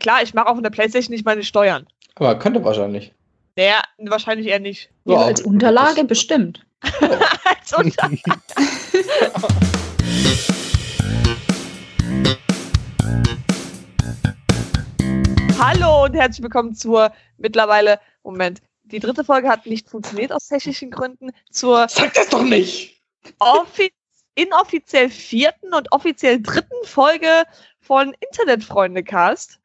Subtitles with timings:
[0.00, 1.86] klar, ich mache auf der Playstation nicht meine Steuern.
[2.16, 3.12] Aber könnte wahrscheinlich.
[3.56, 4.90] Naja, wahrscheinlich eher nicht.
[5.04, 6.64] Ja, Ja, als Unterlage bestimmt.
[6.80, 8.10] Als Unter-
[15.58, 20.90] Hallo und herzlich willkommen zur mittlerweile, Moment, die dritte Folge hat nicht funktioniert aus technischen
[20.90, 23.00] Gründen, zur Sag das doch nicht!
[23.38, 23.90] offi
[24.34, 27.44] inoffiziell vierten und offiziell dritten Folge
[27.80, 29.58] von Internetfreunde-Cast.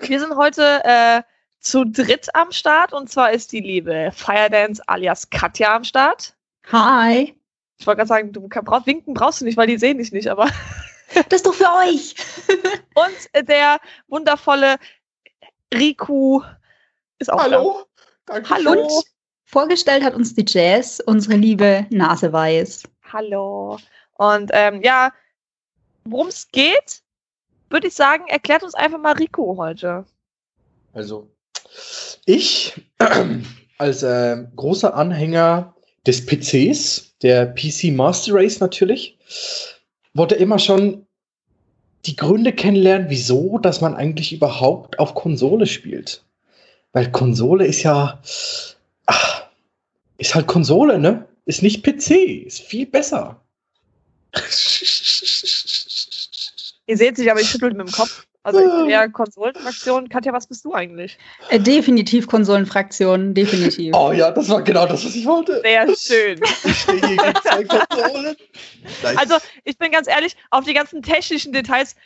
[0.00, 1.22] Wir sind heute äh,
[1.60, 6.34] zu dritt am Start und zwar ist die liebe Firedance alias Katja am Start.
[6.70, 7.34] Hi.
[7.78, 10.12] Ich wollte gerade sagen, du kann, brauch, winken brauchst du nicht, weil die sehen dich
[10.12, 10.48] nicht, aber.
[11.28, 12.16] Das ist doch für euch.
[12.94, 14.78] Und der wundervolle
[15.72, 16.42] Riku
[17.18, 17.42] ist auch da.
[17.44, 17.84] Hallo?
[18.26, 18.50] Danke.
[18.50, 18.72] Hallo.
[18.72, 19.04] Und
[19.44, 22.84] vorgestellt hat uns die Jazz, unsere liebe Nase weiß.
[23.12, 23.78] Hallo.
[24.14, 25.12] Und ähm, ja,
[26.04, 27.03] worum es geht,
[27.70, 30.04] würde ich sagen, erklärt uns einfach mal Riku heute.
[30.92, 31.28] Also,
[32.24, 32.74] ich
[33.78, 35.74] als äh, großer Anhänger
[36.06, 39.18] des PCs, der PC Master Race natürlich,
[40.12, 41.06] wollte immer schon
[42.06, 46.24] die Gründe kennenlernen, wieso, dass man eigentlich überhaupt auf Konsole spielt.
[46.92, 48.20] Weil Konsole ist ja,
[49.06, 49.46] ach,
[50.18, 51.26] ist halt Konsole, ne?
[51.46, 53.40] Ist nicht PC, ist viel besser.
[56.86, 58.26] Ihr seht sich, aber ich schüttel mit dem Kopf.
[58.42, 60.10] Also ich bin ja Konsolenfraktion.
[60.10, 61.16] Katja, was bist du eigentlich?
[61.48, 63.94] Äh, definitiv Konsolenfraktion, definitiv.
[63.96, 65.62] Oh ja, das war genau das, was ich wollte.
[65.62, 66.40] Sehr schön.
[66.64, 68.36] Ich stehe hier gegen zwei Konsolen.
[69.02, 69.16] Nice.
[69.16, 71.96] Also, ich bin ganz ehrlich, auf die ganzen technischen Details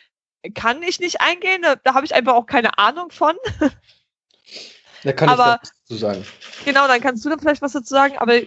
[0.55, 1.63] kann ich nicht eingehen.
[1.63, 3.35] Da, da habe ich einfach auch keine Ahnung von.
[5.03, 6.25] da kann aber- ich dazu sagen.
[6.65, 8.43] Genau, dann kannst du da vielleicht was dazu sagen, aber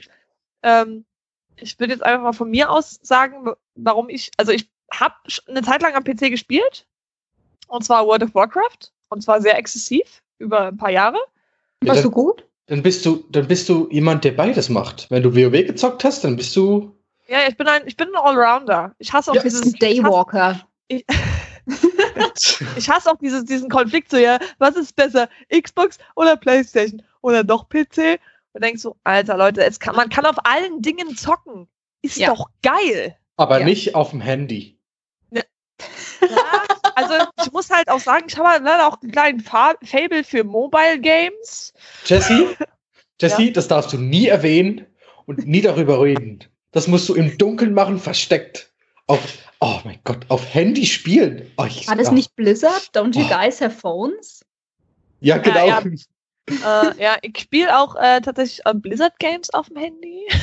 [0.63, 1.03] ähm,
[1.57, 5.15] ich würde jetzt einfach mal von mir aus sagen, warum ich, also ich habe
[5.47, 6.85] eine Zeit lang am PC gespielt,
[7.67, 11.17] und zwar World of Warcraft, und zwar sehr exzessiv, über ein paar Jahre.
[11.81, 12.45] Warst du gut?
[12.67, 15.07] Dann bist du, dann bist du jemand, der beides macht.
[15.09, 16.95] Wenn du WoW gezockt hast, dann bist du.
[17.27, 18.93] Ja, ich bin ein, ich bin ein Allrounder.
[18.97, 20.61] Ich hasse auch Ja, dieses, Daywalker.
[20.87, 26.35] ich hasse, ich hasse auch dieses, diesen Konflikt so, ja, was ist besser, Xbox oder
[26.37, 28.19] Playstation oder doch PC?
[28.53, 31.67] Und denkst so, Alter Leute, es kann, man kann auf allen Dingen zocken.
[32.01, 32.27] Ist Ja.
[32.27, 33.17] doch geil.
[33.37, 33.65] Aber Ja.
[33.65, 34.77] nicht auf dem Handy.
[36.29, 36.63] Ja,
[36.95, 40.23] also ich muss halt auch sagen, ich habe halt leider auch einen kleinen Fa Fable
[40.23, 41.73] für Mobile Games.
[42.05, 42.55] Jesse,
[43.19, 44.85] Jesse, das darfst du nie erwähnen
[45.25, 46.43] und nie darüber reden.
[46.71, 48.71] Das musst du im Dunkeln machen, versteckt.
[49.07, 49.19] Auf,
[49.59, 51.51] oh mein Gott, auf Handy spielen.
[51.57, 52.89] Oh, ich, War das nicht Blizzard?
[52.93, 53.29] Don't you Oh.
[53.29, 54.45] guys have phones?
[55.19, 55.67] Ja, genau.
[55.67, 55.81] ja.
[56.49, 60.27] Äh, ja, ich spiele auch äh, tatsächlich äh, Blizzard Games auf dem Handy.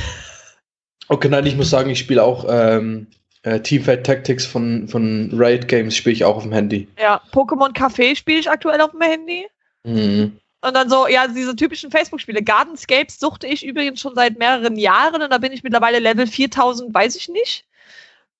[1.10, 3.06] Okay, nein, ich muss sagen, ich spiele auch ähm,
[3.42, 6.88] äh, Teamfight Tactics von, von Riot Games, spiele ich auch auf dem Handy.
[6.98, 9.46] Ja, Pokémon Café spiele ich aktuell auf dem Handy.
[9.84, 10.38] Mhm.
[10.60, 12.42] Und dann so, ja, diese typischen Facebook-Spiele.
[12.42, 16.92] Gardenscapes suchte ich übrigens schon seit mehreren Jahren und da bin ich mittlerweile Level 4000,
[16.92, 17.64] weiß ich nicht.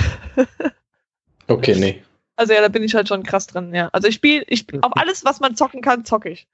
[1.49, 2.03] Okay, nee.
[2.35, 3.89] Also ja, da bin ich halt schon krass drin, ja.
[3.91, 6.47] Also ich spiele, ich spiel, auf alles, was man zocken kann, zocke ich.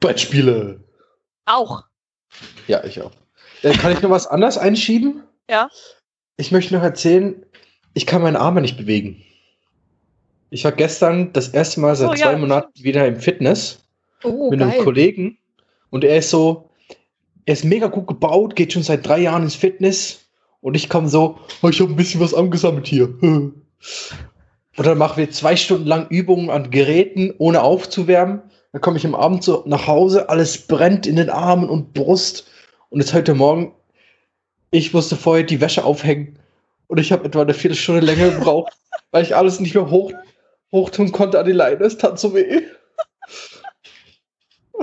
[0.00, 0.80] Brettspiele.
[1.44, 1.84] Auch.
[2.68, 3.10] Ja, ich auch.
[3.62, 5.24] Äh, kann ich noch was anderes einschieben?
[5.50, 5.68] Ja.
[6.36, 7.44] Ich möchte noch erzählen,
[7.94, 9.22] ich kann meine Arme nicht bewegen.
[10.50, 13.84] Ich war gestern das erste Mal seit Oh, ja, zwei Monaten wieder im Fitness
[14.24, 14.84] Oh, mit einem geil.
[14.84, 15.38] Kollegen
[15.90, 16.70] und er ist so,
[17.44, 20.26] er ist mega gut gebaut, geht schon seit drei Jahren ins Fitness
[20.60, 23.08] und ich komme so, oh, ich habe ein bisschen was angesammelt hier.
[24.76, 28.40] Und dann machen wir zwei Stunden lang Übungen an Geräten, ohne aufzuwärmen.
[28.72, 32.48] Dann komme ich am Abend so nach Hause, alles brennt in den Armen und Brust.
[32.88, 33.74] Und jetzt heute Morgen,
[34.72, 36.36] ich musste vorher die Wäsche aufhängen
[36.88, 38.72] und ich habe etwa eine Viertelstunde länger gebraucht,
[39.12, 40.12] weil ich alles nicht mehr hoch,
[40.72, 41.84] hochtun konnte an die Leine.
[41.84, 42.62] Es tat so weh.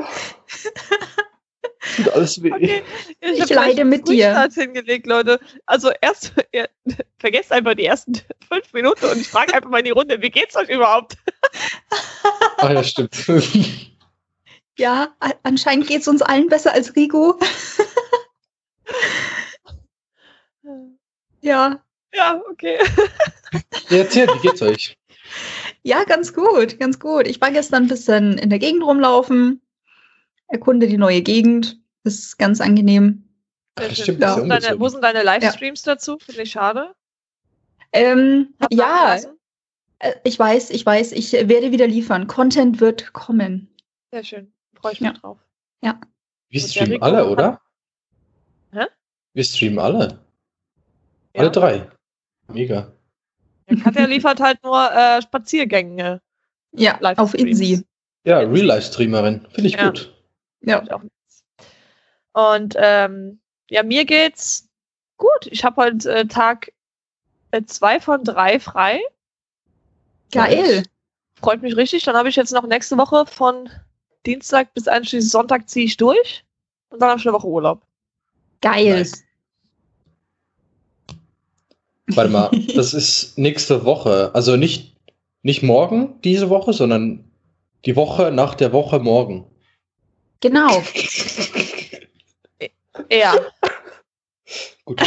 [1.96, 2.54] Tut alles weh.
[2.54, 2.84] Okay.
[3.20, 4.48] Ich gleich leide mit dir.
[4.54, 5.40] Hingelegt, Leute.
[5.66, 6.70] Also erst, ihr,
[7.18, 8.14] vergesst einfach die ersten
[8.48, 11.18] fünf Minuten und ich frage einfach mal in die Runde, wie geht's euch überhaupt?
[12.58, 13.16] Ach ja, stimmt.
[14.78, 17.40] Ja, anscheinend geht es uns allen besser als Rico.
[21.42, 21.84] Ja.
[22.14, 22.78] Ja, okay.
[23.90, 24.98] Ja, erzählt, wie geht's euch?
[25.84, 27.28] Ja, ganz gut, ganz gut.
[27.28, 29.62] Ich war gestern ein bisschen in der Gegend rumlaufen,
[30.48, 31.80] erkunde die neue Gegend.
[32.04, 33.24] Das ist ganz angenehm.
[33.76, 36.18] Ach, stimmt, ja sind deine, wo sind deine Livestreams dazu?
[36.20, 36.96] Finde ich schade.
[37.92, 39.18] Ähm, ja,
[40.00, 42.28] äh, ich weiß, ich weiß, ich werde wieder liefern.
[42.28, 43.74] Content wird kommen.
[44.12, 44.54] Sehr schön.
[44.74, 45.18] Freue ich mich Ja.
[45.18, 45.38] drauf.
[46.52, 47.62] Wir Und der streamen alle, oder?
[48.72, 48.86] Hä?
[49.34, 50.20] Wir streamen alle.
[51.40, 51.44] Ja.
[51.46, 51.90] Alle drei.
[52.48, 52.92] Mega.
[53.70, 56.22] Ja, Katja liefert halt nur äh, Spaziergänge.
[56.72, 57.60] Ja, auf Livestreams.
[57.60, 57.86] Insi.
[58.26, 59.48] Ja, Real-Life-Streamerin.
[59.52, 59.88] Finde ich Ja.
[59.90, 60.14] gut.
[60.62, 60.84] Ja.
[60.92, 61.44] Auch nichts.
[62.34, 63.40] Und ähm,
[63.70, 64.68] ja, mir geht's
[65.18, 65.48] gut.
[65.48, 66.72] Ich habe heute äh, Tag
[67.52, 69.00] äh, zwei von drei frei.
[70.32, 70.84] Geil.
[71.36, 72.04] Freut mich richtig.
[72.04, 73.70] Dann habe ich jetzt noch nächste Woche von
[74.26, 76.44] Dienstag bis einschließlich Sonntag ziehe ich durch.
[76.90, 77.82] Und dann habe ich eine Woche Urlaub.
[78.62, 79.00] Geil.
[79.00, 79.24] Nice.
[82.16, 84.32] Warte mal, das ist nächste Woche.
[84.34, 84.96] Also nicht,
[85.44, 87.24] nicht morgen diese Woche, sondern
[87.86, 89.46] die Woche nach der Woche morgen.
[90.42, 90.82] Genau.
[93.10, 93.34] Ja,
[94.84, 95.02] Gut.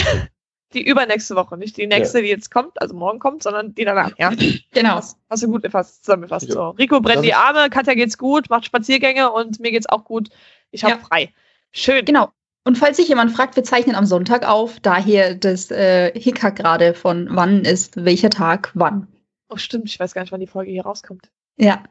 [0.72, 1.58] die übernächste Woche.
[1.58, 4.12] Nicht die nächste, die jetzt kommt, also morgen kommt, sondern die danach.
[4.18, 4.32] Ja,
[4.72, 4.94] Genau.
[4.94, 6.46] hast, hast du gut erfasst, zusammengefasst.
[6.48, 6.54] Ja.
[6.54, 6.68] So.
[6.70, 10.30] Rico brennt die Arme, Katja geht's gut, macht Spaziergänge und mir geht's auch gut.
[10.70, 11.00] Ich habe Ja.
[11.00, 11.34] frei.
[11.72, 12.04] Schön.
[12.06, 12.30] Genau.
[12.64, 16.94] Und falls sich jemand fragt, wir zeichnen am Sonntag auf, daher das äh, Hickhack gerade
[16.94, 19.08] von wann ist welcher Tag wann.
[19.48, 19.86] Oh, stimmt.
[19.86, 21.30] Ich weiß gar nicht, wann die Folge hier rauskommt.
[21.56, 21.82] Ja.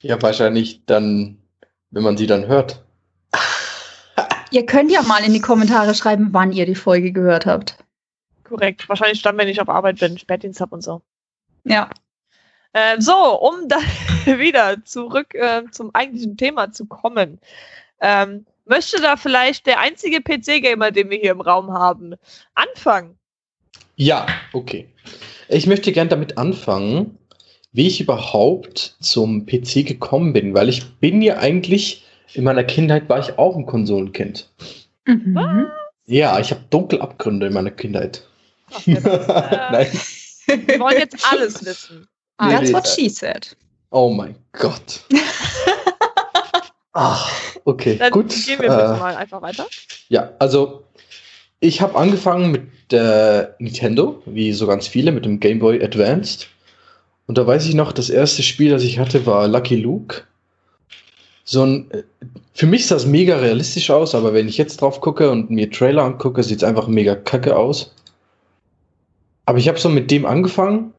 [0.00, 1.38] Ja, wahrscheinlich dann,
[1.90, 2.84] wenn man sie dann hört.
[4.52, 7.76] Ihr könnt ja mal in die Kommentare schreiben, wann ihr die Folge gehört habt.
[8.44, 8.88] Korrekt.
[8.88, 11.02] Wahrscheinlich dann, wenn ich auf Arbeit bin, Spätdienst hab und so.
[11.64, 11.90] Ja.
[12.72, 13.82] Ähm, so, um dann
[14.38, 17.40] wieder zurück äh, zum eigentlichen Thema zu kommen.
[18.00, 22.14] Ähm, möchte da vielleicht der einzige PC-Gamer, den wir hier im Raum haben,
[22.54, 23.18] anfangen?
[23.96, 24.88] Ja, okay.
[25.48, 27.18] Ich möchte gern damit anfangen,
[27.72, 32.04] wie ich überhaupt zum PC gekommen bin, weil ich bin ja eigentlich,
[32.34, 34.50] in meiner Kindheit war ich auch ein Konsolenkind.
[35.06, 35.68] Mhm.
[36.06, 38.26] Ja, ich habe dunkle Abgründe in meiner Kindheit.
[38.72, 40.66] Ach, ja, das, äh, Nein.
[40.66, 42.06] wir wollen jetzt alles wissen.
[42.38, 43.56] That's what she said.
[43.90, 45.04] Oh mein Gott.
[46.92, 47.30] Ach,
[47.66, 48.30] okay, Dann gut.
[48.30, 49.66] gehen wir bitte äh, mal einfach weiter.
[50.08, 50.84] Ja, also
[51.60, 56.48] ich habe angefangen mit der Nintendo, wie so ganz viele, mit dem Game Boy Advanced.
[57.26, 60.22] Und da weiß ich noch, das erste Spiel, das ich hatte, war Lucky Luke.
[61.44, 62.02] So ein, äh,
[62.54, 65.70] für mich sah es mega realistisch aus, aber wenn ich jetzt drauf gucke und mir
[65.70, 67.94] Trailer angucke, sieht es einfach mega kacke aus.
[69.44, 70.92] Aber ich habe so mit dem angefangen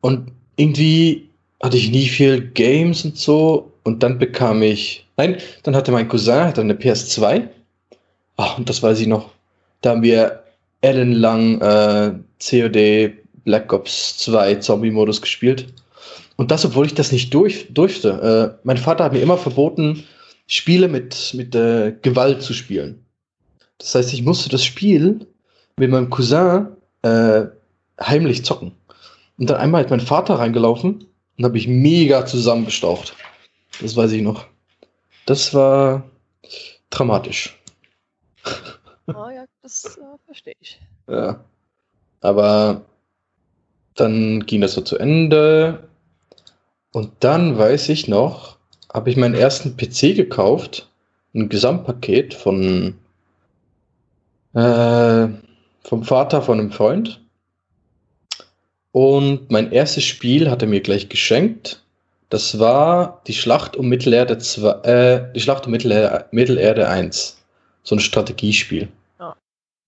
[0.00, 1.28] und irgendwie
[1.62, 3.72] hatte ich nie viel Games und so.
[3.86, 7.46] Und dann bekam ich, nein, dann hatte mein Cousin hatte eine PS2.
[8.36, 9.30] Ach, und das weiß ich noch.
[9.80, 10.42] Da haben wir
[10.80, 13.12] ellenlang äh, COD
[13.44, 15.72] Black Ops 2 Zombie-Modus gespielt.
[16.34, 18.56] Und das, obwohl ich das nicht durch, durfte.
[18.58, 20.02] Äh, mein Vater hat mir immer verboten,
[20.48, 23.04] Spiele mit, mit äh, Gewalt zu spielen.
[23.78, 25.28] Das heißt, ich musste das Spiel
[25.76, 26.66] mit meinem Cousin
[27.02, 27.42] äh,
[28.00, 28.72] heimlich zocken.
[29.38, 31.06] Und dann einmal hat mein Vater reingelaufen
[31.38, 33.14] und habe ich mega zusammengestaucht.
[33.80, 34.46] Das weiß ich noch.
[35.26, 36.08] Das war
[36.90, 37.60] dramatisch.
[39.08, 40.80] Oh ja, das äh, verstehe ich.
[41.08, 41.44] Ja.
[42.20, 42.82] Aber
[43.94, 45.88] dann ging das so zu Ende.
[46.92, 48.56] Und dann weiß ich noch,
[48.92, 50.90] habe ich meinen ersten PC gekauft.
[51.34, 52.96] Ein Gesamtpaket von
[54.54, 55.28] äh,
[55.82, 57.20] vom Vater von einem Freund.
[58.90, 61.84] Und mein erstes Spiel hat er mir gleich geschenkt.
[62.28, 67.36] Das war die Schlacht um Mittelerde 2, äh, die Schlacht um Mittelerde, Mittelerde 1.
[67.82, 68.88] So ein Strategiespiel.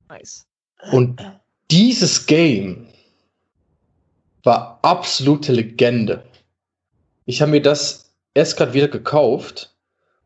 [0.08, 0.46] Nice.
[0.92, 1.20] Und
[1.70, 2.86] dieses Game
[4.44, 6.22] war absolute Legende.
[7.26, 9.74] Ich habe mir das erst gerade wieder gekauft.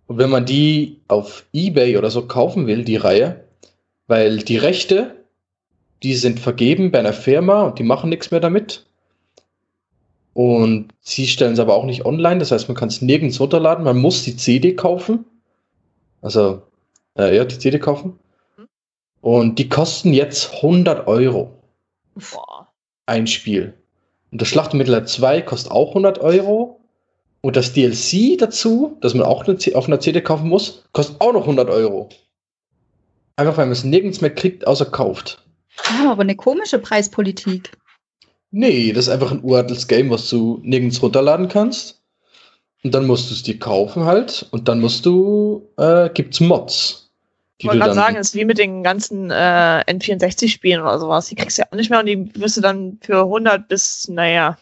[0.06, 3.44] Und wenn man die auf eBay oder so kaufen will, die Reihe,
[4.06, 5.24] weil die Rechte,
[6.02, 8.84] die sind vergeben bei einer Firma und die machen nichts mehr damit.
[10.34, 13.84] Und sie stellen es aber auch nicht online, das heißt, man kann es nirgends runterladen,
[13.84, 15.24] man muss die CD kaufen.
[16.22, 16.62] Also,
[17.18, 18.18] äh, ja, die CD kaufen.
[19.20, 21.62] Und die kosten jetzt 100 Euro
[22.14, 22.68] Boah.
[23.06, 23.74] ein Spiel.
[24.30, 26.80] Und das Schlacht Mittelerde 2 kostet auch 100 Euro.
[27.42, 31.42] Und das DLC dazu, das man auch auf einer CD kaufen muss, kostet auch noch
[31.42, 32.08] 100 Euro.
[33.36, 35.44] Einfach weil man es nirgends mehr kriegt, außer kauft.
[35.88, 37.72] Wir haben aber eine komische Preispolitik.
[38.52, 42.00] Nee, das ist einfach ein uraltes Game, was du nirgends runterladen kannst.
[42.84, 44.46] Und dann musst du es dir kaufen halt.
[44.50, 47.10] Und dann musst du, äh, gibt's Mods.
[47.58, 51.28] Ich wollte gerade sagen, es ist wie mit den ganzen äh, N64-Spielen oder sowas.
[51.28, 54.08] Die kriegst du ja auch nicht mehr und die wirst du dann für 100 bis,
[54.08, 54.58] naja,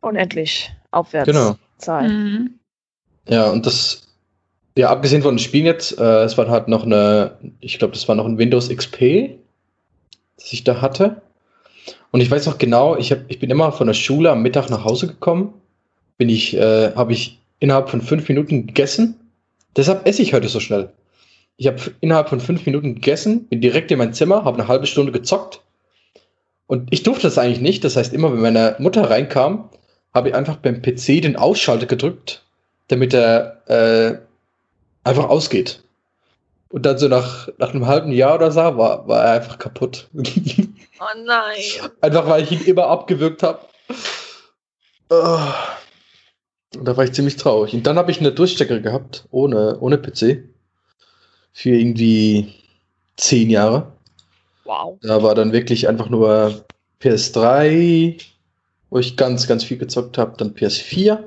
[0.00, 1.56] unendlich aufwärts Genau.
[1.78, 2.10] zahlen.
[2.12, 2.58] Mhm.
[3.28, 4.08] Ja, und das,
[4.76, 8.06] ja, abgesehen von den Spielen jetzt, äh, es war halt noch eine, ich glaube, das
[8.08, 9.38] war noch ein Windows XP,
[10.36, 11.21] das ich da hatte.
[12.12, 14.70] Und ich weiß noch genau, ich, hab, ich bin immer von der Schule am Mittag
[14.70, 15.54] nach Hause gekommen,
[16.18, 19.18] bin ich, äh, habe ich innerhalb von fünf Minuten gegessen.
[19.76, 20.92] Deshalb esse ich heute so schnell.
[21.56, 24.86] Ich habe innerhalb von fünf Minuten gegessen, bin direkt in mein Zimmer, habe eine halbe
[24.86, 25.62] Stunde gezockt.
[26.66, 27.82] Und ich durfte das eigentlich nicht.
[27.82, 29.70] Das heißt, immer wenn meine Mutter reinkam,
[30.12, 32.44] habe ich einfach beim PC den Ausschalter gedrückt,
[32.88, 34.18] damit er äh,
[35.02, 35.82] einfach ausgeht.
[36.68, 40.08] Und dann so nach, nach einem halben Jahr oder so war, war er einfach kaputt.
[41.02, 41.90] Oh nein.
[42.00, 43.66] einfach weil ich ihn immer abgewürgt habe.
[46.74, 47.74] Und da war ich ziemlich traurig.
[47.74, 50.44] Und dann habe ich eine Durchstecker gehabt, ohne, ohne PC.
[51.52, 52.54] Für irgendwie
[53.16, 53.92] zehn Jahre.
[54.64, 54.98] Wow.
[55.02, 56.64] Da war dann wirklich einfach nur
[57.02, 58.22] PS3,
[58.90, 61.18] wo ich ganz, ganz viel gezockt habe, dann PS4.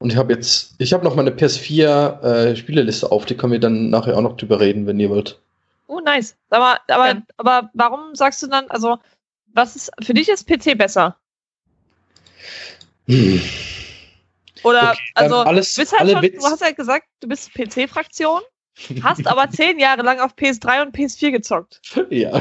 [0.00, 3.60] Und ich habe jetzt, ich habe noch meine PS4 äh, Spieleliste auf, die können wir
[3.60, 5.40] dann nachher auch noch drüber reden, wenn ihr wollt.
[5.86, 6.36] Oh, nice.
[6.50, 7.22] Aber, aber, Ja.
[7.36, 8.98] aber warum sagst du dann, also,
[9.54, 11.16] was ist, für dich ist PC besser?
[13.06, 13.40] Hm.
[14.62, 18.40] Oder, Okay, also, alles- du bist halt schon, du hast ja gesagt, du bist PC-Fraktion,
[19.02, 21.80] hast aber zehn Jahre lang auf PS3 und PS4 gezockt.
[22.10, 22.40] Ja.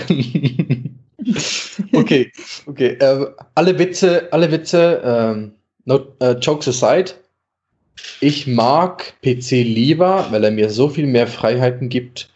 [1.93, 2.31] okay,
[2.65, 2.88] okay.
[3.00, 5.53] Äh, alle Witze, alle Witze, ähm,
[5.86, 7.12] no, äh, Jokes aside.
[8.21, 12.29] Ich mag PC lieber, weil er mir so viel mehr Freiheiten gibt.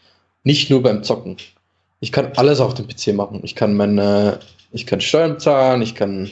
[0.46, 1.38] Nicht nur beim Zocken.
[2.00, 3.42] Ich kann alles auf dem PC machen.
[3.44, 4.40] Ich kann meine,
[4.72, 6.30] ich kann Steuern zahlen, ich kann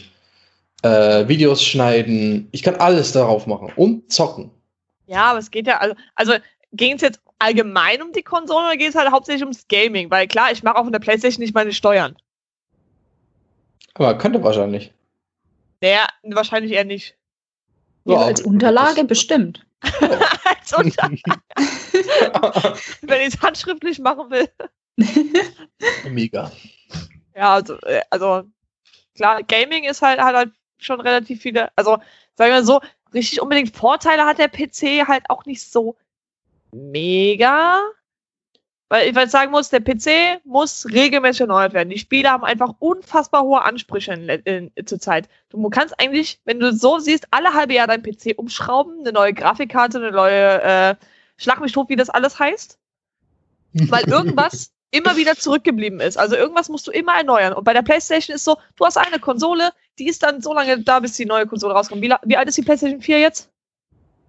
[0.84, 4.52] äh, Videos schneiden, ich kann alles darauf machen und zocken.
[5.08, 6.34] Ja, aber es geht ja, also, also
[6.74, 10.12] ging es jetzt allgemein um die Konsole oder geht es halt hauptsächlich ums Gaming?
[10.12, 12.16] Weil klar, ich mache auf einer Playstation nicht meine Steuern.
[13.96, 14.94] Aber könnte wahrscheinlich.
[15.82, 17.16] Naja, wahrscheinlich eher nicht.
[18.06, 19.66] Ja, Ja, als Unterlage bestimmt.
[19.84, 21.10] Als Unter
[23.02, 24.50] wenn ich es handschriftlich machen will.
[26.10, 26.52] Mega.
[27.36, 28.44] Ja, also, äh, also
[29.16, 31.98] klar, Gaming ist halt, hat halt schon relativ viele, also
[32.36, 32.82] sagen wir so,
[33.14, 35.98] richtig unbedingt Vorteile hat der PC halt auch nicht so
[36.72, 37.80] mega.
[38.94, 41.90] Weil ich weil ich sagen muss, der PC muss regelmäßig erneuert werden.
[41.90, 45.28] Die Spiele haben einfach unfassbar hohe Ansprüche in, in, in, zur Zeit.
[45.50, 49.34] Du kannst eigentlich, wenn du so siehst, alle halbe Jahr deinen PC umschrauben, eine neue
[49.34, 50.96] Grafikkarte, eine neue äh,
[51.38, 52.78] Schlag mich tot, wie das alles heißt
[53.90, 56.16] weil irgendwas immer wieder zurückgeblieben ist.
[56.20, 57.54] Also irgendwas musst du immer erneuern.
[57.54, 60.84] Und bei der PlayStation ist so, du hast eine Konsole, die ist dann so lange
[60.84, 62.04] da, bis die neue Konsole rauskommt.
[62.04, 63.50] Wie, wie alt ist die PlayStation 4 jetzt?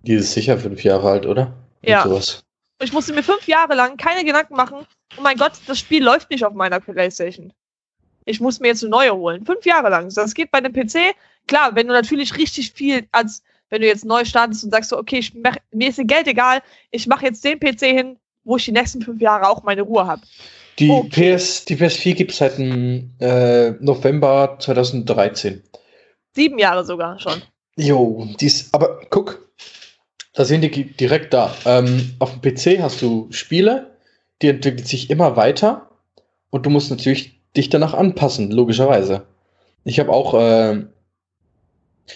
[0.04, 1.52] Die ist sicher fünf Jahre alt, oder?
[1.82, 2.04] Ja.
[2.04, 2.44] Sowas.
[2.84, 4.86] Und ich musste mir fünf Jahre lang keine Gedanken machen,
[5.16, 7.50] oh mein Gott, das Spiel läuft nicht auf meiner PlayStation.
[8.26, 9.46] Ich muss mir jetzt eine neue holen.
[9.46, 10.12] Fünf Jahre lang.
[10.14, 11.14] Das geht bei einem PC.
[11.46, 14.98] Klar, wenn du natürlich richtig viel, als wenn du jetzt neu startest und sagst so,
[14.98, 16.60] okay, ich mach, mir ist Geld egal,
[16.90, 20.06] ich mache jetzt den PC hin, wo ich die nächsten fünf Jahre auch meine Ruhe
[20.06, 20.20] habe.
[20.78, 21.36] Die, Okay.
[21.36, 25.62] PS, die PS4 gibt es seit dem, äh, November 2013.
[26.34, 27.40] Sieben Jahre sogar schon.
[27.76, 29.48] Jo, dies, aber guck,
[30.34, 31.54] da sind die direkt da.
[31.64, 33.96] Ähm, auf dem PC hast du Spiele,
[34.42, 35.90] die entwickeln sich immer weiter
[36.50, 39.22] und du musst natürlich dich danach anpassen, logischerweise.
[39.84, 40.84] Ich habe auch, äh,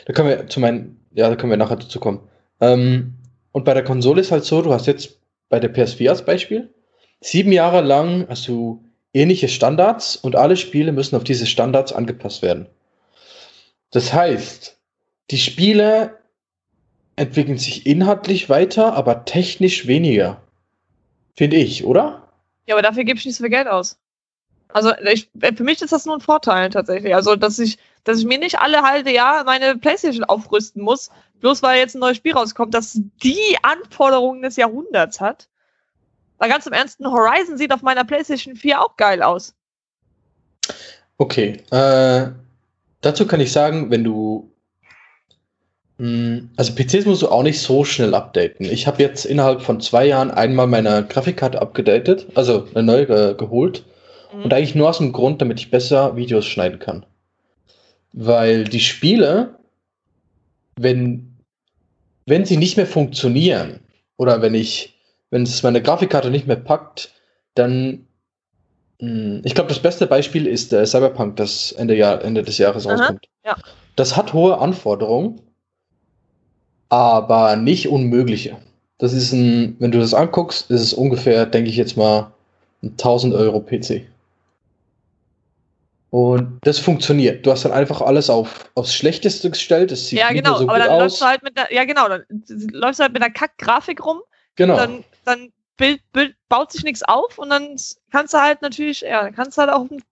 [0.06, 2.20] da können wir zu meinen, ja, da können wir nachher dazu kommen.
[2.60, 3.14] Ähm,
[3.52, 6.74] und bei der Konsole ist halt so, du hast jetzt bei der PS4 als Beispiel,
[7.20, 8.84] sieben Jahre lang hast du
[9.14, 12.66] ähnliche Standards und alle Spiele müssen auf diese Standards angepasst werden.
[13.90, 14.76] Das heißt,
[15.30, 16.17] die Spiele
[17.18, 20.40] entwickeln sich inhaltlich weiter, aber technisch weniger.
[21.36, 22.28] Finde ich, oder?
[22.66, 23.98] Ja, aber dafür gebe ich nicht so viel Geld aus.
[24.68, 27.14] Also ich, für mich ist das nur ein Vorteil tatsächlich.
[27.14, 31.10] Also, dass ich, dass ich mir nicht alle halbe Jahr meine Playstation aufrüsten muss,
[31.40, 35.48] bloß weil jetzt ein neues Spiel rauskommt, das die Anforderungen des Jahrhunderts hat.
[36.38, 39.54] Weil ganz im Ernst, ein Horizon sieht auf meiner Playstation 4 auch geil aus.
[41.16, 41.62] Okay.
[41.70, 42.30] Äh,
[43.00, 44.52] dazu kann ich sagen, wenn du.
[45.98, 48.66] Mh, also PCs musst du auch nicht so schnell updaten.
[48.66, 53.34] Ich habe jetzt innerhalb von zwei Jahren einmal meine Grafikkarte abgedatet, also eine neue äh,
[53.34, 53.84] geholt.
[54.32, 54.44] Mhm.
[54.44, 57.04] Und eigentlich nur aus dem Grund, damit ich besser Videos schneiden kann.
[58.12, 59.56] Weil die Spiele,
[60.76, 61.36] wenn,
[62.26, 63.80] wenn sie nicht mehr funktionieren,
[64.16, 64.98] oder wenn ich,
[65.30, 67.12] wenn es meine Grafikkarte nicht mehr packt,
[67.54, 68.06] dann,
[69.00, 72.86] mh, ich glaube, das beste Beispiel ist äh, Cyberpunk, das Ende, Jahr, Ende des Jahres
[72.86, 73.26] Aha, rauskommt.
[73.44, 73.56] ja.
[73.96, 75.40] Das hat hohe Anforderungen,
[76.88, 78.56] aber nicht unmögliche.
[78.98, 82.32] Das ist ein, wenn du das anguckst, ist es ungefähr, denke ich jetzt mal,
[82.82, 84.06] ein 1000 Euro PC.
[86.10, 87.44] Und das funktioniert.
[87.44, 89.92] Du hast dann einfach alles auf, aufs Schlechteste gestellt.
[89.92, 90.56] Es sieht ja, genau.
[90.56, 91.00] so aber dann aus.
[91.00, 92.24] läufst du halt mit der, ja genau, dann
[92.72, 94.20] läufst du halt mit einer Kack-Grafik rum,
[94.56, 94.76] genau.
[94.76, 97.76] dann, dann Bild, Bild, baut sich nichts auf und dann
[98.10, 100.02] kannst du halt natürlich, ja, dann kannst du halt auch auf dem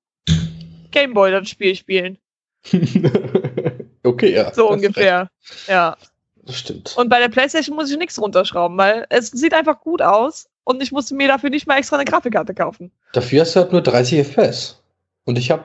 [0.90, 2.18] Gameboy das Spiel spielen.
[4.02, 4.52] okay, ja.
[4.52, 5.30] So ungefähr.
[5.66, 5.97] Ja.
[6.46, 6.96] Das stimmt.
[6.96, 10.80] Und bei der PlayStation muss ich nichts runterschrauben, weil es sieht einfach gut aus und
[10.82, 12.92] ich musste mir dafür nicht mal extra eine Grafikkarte kaufen.
[13.12, 14.80] Dafür hast du halt nur 30 FPS.
[15.24, 15.64] Und ich habe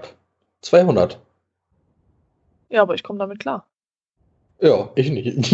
[0.61, 1.19] 200.
[2.69, 3.67] Ja, aber ich komme damit klar.
[4.59, 5.27] Ja, ich nicht.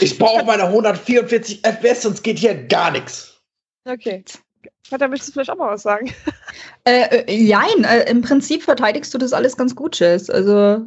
[0.00, 3.40] ich brauche meine 144 FPS, sonst geht hier gar nichts.
[3.84, 4.24] Okay.
[4.88, 6.12] Katja, möchtest du vielleicht auch mal was sagen?
[6.84, 10.30] Äh, äh, jein, äh, im Prinzip verteidigst du das alles ganz gut, Jess.
[10.30, 10.84] Also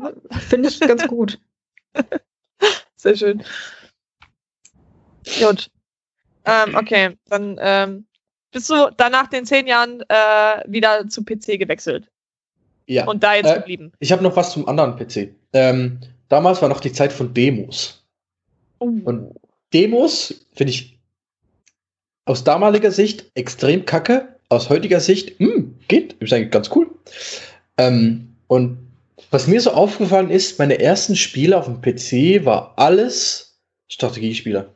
[0.50, 1.40] finde ich ganz gut.
[2.96, 3.44] Sehr schön.
[5.40, 5.70] Gut.
[6.46, 8.06] Ähm, okay, dann ähm,
[8.52, 12.10] bist du dann nach den zehn Jahren äh, wieder zu PC gewechselt
[12.88, 13.06] Ja.
[13.08, 13.94] und da jetzt Äh, geblieben.
[14.00, 15.36] Ich habe noch was zum anderen PC.
[15.54, 18.04] Ähm, damals war noch die Zeit von Demos.
[18.80, 19.34] Und
[19.72, 20.93] Demos finde ich
[22.26, 24.30] aus damaliger Sicht extrem kacke.
[24.50, 26.88] Aus heutiger Sicht, mh, geht, ist eigentlich ganz cool.
[27.78, 28.78] Ähm, und
[29.32, 34.70] was mir so aufgefallen ist, meine ersten Spiele auf dem PC war alles Strategiespiele.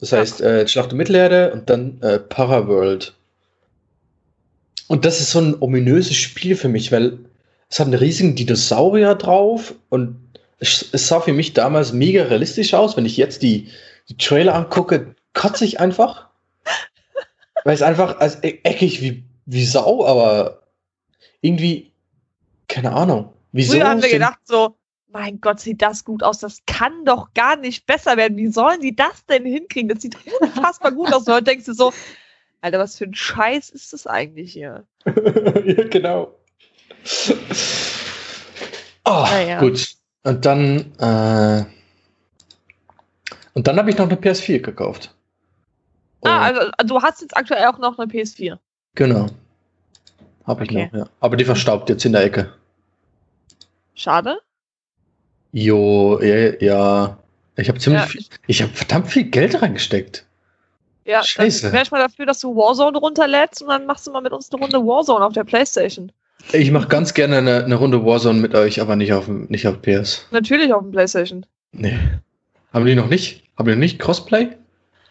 [0.00, 3.14] Das heißt, äh, Schlacht um Mittelerde und dann äh, Paraworld.
[4.88, 7.18] Und das ist so ein ominöses Spiel für mich, weil
[7.68, 10.16] es hat einen riesigen Dinosaurier drauf und
[10.58, 12.96] es, es sah für mich damals mega realistisch aus.
[12.96, 13.68] Wenn ich jetzt die,
[14.08, 16.29] die Trailer angucke, kotze ich einfach.
[17.64, 20.62] Weil es einfach als e- eckig wie, wie Sau, aber
[21.40, 21.92] irgendwie,
[22.68, 23.32] keine Ahnung.
[23.52, 23.72] Wieso?
[23.72, 24.76] Früher haben wir gedacht so,
[25.08, 26.38] mein Gott, sieht das gut aus.
[26.38, 28.36] Das kann doch gar nicht besser werden.
[28.36, 29.88] Wie sollen die das denn hinkriegen?
[29.88, 31.26] Das sieht unfassbar gut aus.
[31.26, 31.92] Und heute denkst du so,
[32.60, 34.84] Alter, was für ein Scheiß ist das eigentlich hier?
[35.06, 36.36] ja, genau.
[39.04, 39.60] Oh, Naja.
[39.60, 39.96] gut.
[40.22, 41.64] Und dann, äh,
[43.54, 45.14] und dann habe ich noch eine PS4 gekauft.
[46.22, 48.58] Ah, Und- also du hast jetzt aktuell auch noch eine PS4.
[48.94, 49.26] Genau.
[50.46, 50.90] Habe ich Okay.
[50.92, 51.06] noch, ja.
[51.20, 52.52] Aber die verstaubt jetzt in der Ecke.
[53.94, 54.38] Schade.
[55.52, 57.18] Jo, ja, ja.
[57.56, 60.24] Ich habe ziemlich Ja, viel, ich habe verdammt viel Geld reingesteckt.
[61.04, 61.72] Ja, Scheiße.
[61.72, 64.50] wäre ich mal dafür, dass du Warzone runterlädst und dann machst du mal mit uns
[64.52, 66.12] eine Runde Warzone auf der Playstation.
[66.52, 69.82] Ich mache ganz gerne eine, eine Runde Warzone mit euch, aber nicht auf, nicht auf
[69.82, 70.26] PS.
[70.30, 71.44] Natürlich auf dem Playstation.
[71.72, 71.98] Nee.
[72.72, 73.44] Haben die noch nicht?
[73.58, 74.48] Haben die noch nicht Crossplay?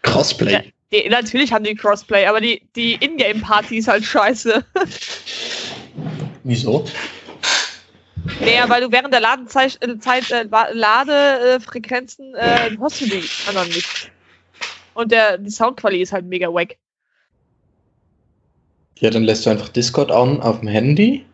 [0.02, 0.52] Crossplay.
[0.52, 0.60] Ja.
[0.92, 4.64] Die, natürlich haben die Crossplay, aber die, die Ingame-Party ist halt scheiße.
[6.44, 6.84] Wieso?
[8.40, 13.68] Naja, weil du während der Ladenzeit, äh, Zeit, äh, Ladefrequenzen äh, hörst du die anderen
[13.68, 14.10] nicht.
[14.94, 16.76] Und der, die Soundqualität ist halt mega wack.
[18.98, 21.24] Ja, dann lässt du einfach Discord an auf dem Handy.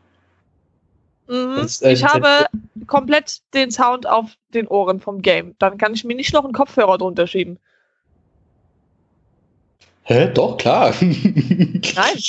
[1.29, 1.57] Mhm.
[1.57, 2.47] Das, äh, ich habe
[2.87, 5.57] komplett den Sound auf den Ohren vom Game.
[5.59, 7.59] Dann kann ich mir nicht noch einen Kopfhörer drunter schieben.
[10.09, 10.29] Hä?
[10.33, 10.95] Doch, klar.
[11.01, 12.17] Nein.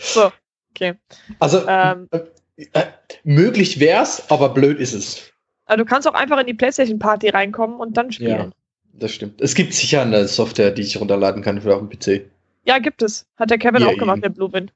[0.00, 0.30] So,
[0.70, 0.94] okay.
[1.40, 2.08] Also, Ähm,
[2.56, 2.84] äh,
[3.24, 5.32] möglich wär's, aber blöd ist es.
[5.66, 8.52] aber du kannst auch einfach in die Playstation Party reinkommen und dann spielen.
[8.94, 9.40] Das stimmt.
[9.42, 12.24] Es gibt sicher eine Software, die ich runterladen kann für auf dem PC.
[12.64, 13.26] Ja, gibt es.
[13.36, 13.92] Hat der Kevin Yay.
[13.94, 14.72] auch gemacht, der Bluewind.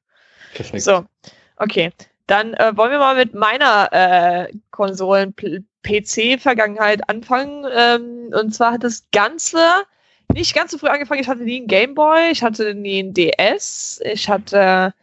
[0.53, 0.83] Perfekt.
[0.83, 1.05] So,
[1.55, 1.91] okay.
[2.27, 7.65] Dann äh, wollen wir mal mit meiner äh, Konsolen-PC-Vergangenheit anfangen.
[7.73, 9.57] Ähm, und zwar hat das Ganze
[10.33, 11.21] nicht ganz so früh angefangen.
[11.21, 14.93] Ich hatte nie einen Gameboy, ich hatte nie einen DS, ich hatte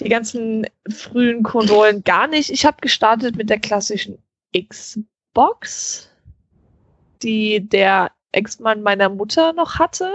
[0.00, 2.50] die ganzen frühen Konsolen gar nicht.
[2.50, 4.22] Ich habe gestartet mit der klassischen
[4.56, 6.08] Xbox,
[7.22, 10.10] die der Ex-Mann meiner Mutter noch hatte.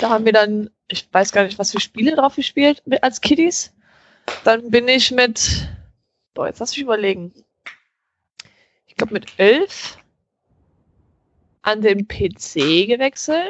[0.00, 3.74] Da haben wir dann, ich weiß gar nicht, was für Spiele drauf gespielt als Kiddies.
[4.44, 5.68] Dann bin ich mit,
[6.34, 7.32] boah, jetzt lass mich überlegen.
[8.86, 9.98] Ich glaube mit elf
[11.64, 13.48] an den PC gewechselt.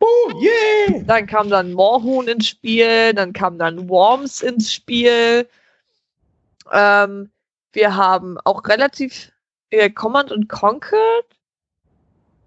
[0.00, 1.02] Oh, yeah!
[1.06, 5.48] Dann kam dann Moorhuhn ins Spiel, dann kam dann Worms ins Spiel.
[6.72, 7.30] Ähm,
[7.72, 9.32] wir haben auch relativ
[9.70, 11.22] äh, Command und Conquer.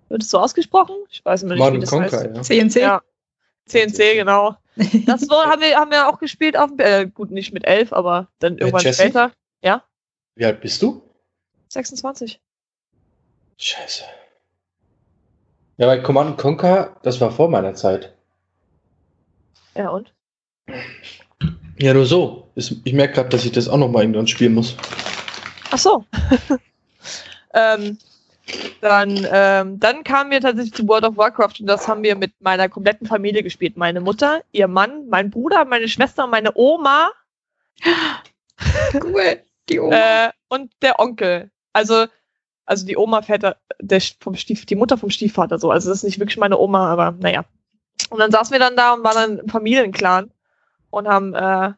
[0.10, 0.95] Wird es so ausgesprochen?
[1.10, 2.49] Ich weiß immer nicht, Command wie das Conquer, heißt.
[2.49, 2.69] ja.
[2.69, 2.75] CNC?
[2.75, 3.01] Ja.
[3.65, 4.56] CNC, genau.
[5.06, 7.91] Das war, haben, wir, haben wir auch gespielt auf dem, äh, gut, nicht mit elf,
[7.91, 9.04] aber dann irgendwann Jesse?
[9.04, 9.32] später.
[10.36, 11.01] Wie alt bist du?
[11.69, 12.39] 26.
[13.58, 14.04] Scheiße.
[15.81, 18.13] Ja, bei Command Conquer, das war vor meiner Zeit.
[19.73, 20.13] Ja, und?
[21.79, 22.51] Ja, nur so.
[22.53, 24.77] Ich merke gerade, dass ich das auch noch mal irgendwann spielen muss.
[25.71, 26.05] Ach so.
[27.55, 27.97] ähm,
[28.79, 32.33] dann, ähm, dann kamen wir tatsächlich zu World of Warcraft und das haben wir mit
[32.41, 33.75] meiner kompletten Familie gespielt.
[33.75, 37.09] Meine Mutter, ihr Mann, mein Bruder, meine Schwester, meine Oma
[39.03, 39.41] Cool.
[39.67, 39.95] Die Oma.
[39.95, 41.49] äh, und der Onkel.
[41.73, 42.05] Also,
[42.71, 45.71] also die Oma Väter, der vom Stief, die Mutter vom Stiefvater so.
[45.71, 47.43] Also das ist nicht wirklich meine Oma, aber naja.
[48.10, 50.31] Und dann saßen wir dann da und waren dann im Familienclan
[50.89, 51.73] und haben äh,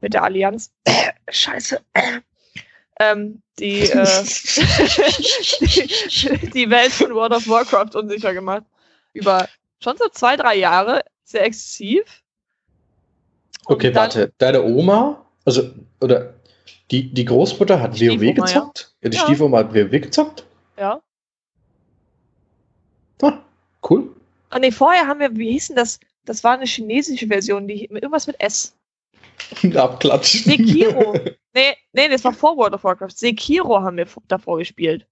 [0.00, 0.72] mit der Allianz
[1.28, 1.82] Scheiße.
[3.00, 4.24] ähm, die, äh,
[5.60, 8.64] die, die Welt von World of Warcraft unsicher gemacht.
[9.12, 9.46] Über
[9.78, 12.22] schon so zwei, drei Jahre, sehr exzessiv.
[13.66, 14.32] Und Okay, warte.
[14.38, 16.32] Deine Oma Also, oder
[16.90, 18.94] die, die Großmutter hat WoW gezockt?
[19.02, 19.24] Ja, die Ja.
[19.24, 20.46] Stiefoma hat WoW gezockt?
[20.78, 21.02] Ja.
[23.22, 23.38] Ah,
[23.88, 24.14] cool.
[24.50, 26.00] Ah, nee, vorher haben wir, wie hieß denn das?
[26.24, 28.74] Das war eine chinesische Version, die irgendwas mit S.
[29.74, 30.42] Abklatschen.
[30.44, 31.12] Sekiro.
[31.54, 33.10] nee, nee, das war vor World of Warcraft.
[33.16, 35.06] Sekiro haben wir davor gespielt.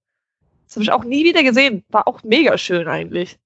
[0.67, 1.85] Das habe ich auch nie wieder gesehen.
[1.91, 3.39] War auch mega schön eigentlich.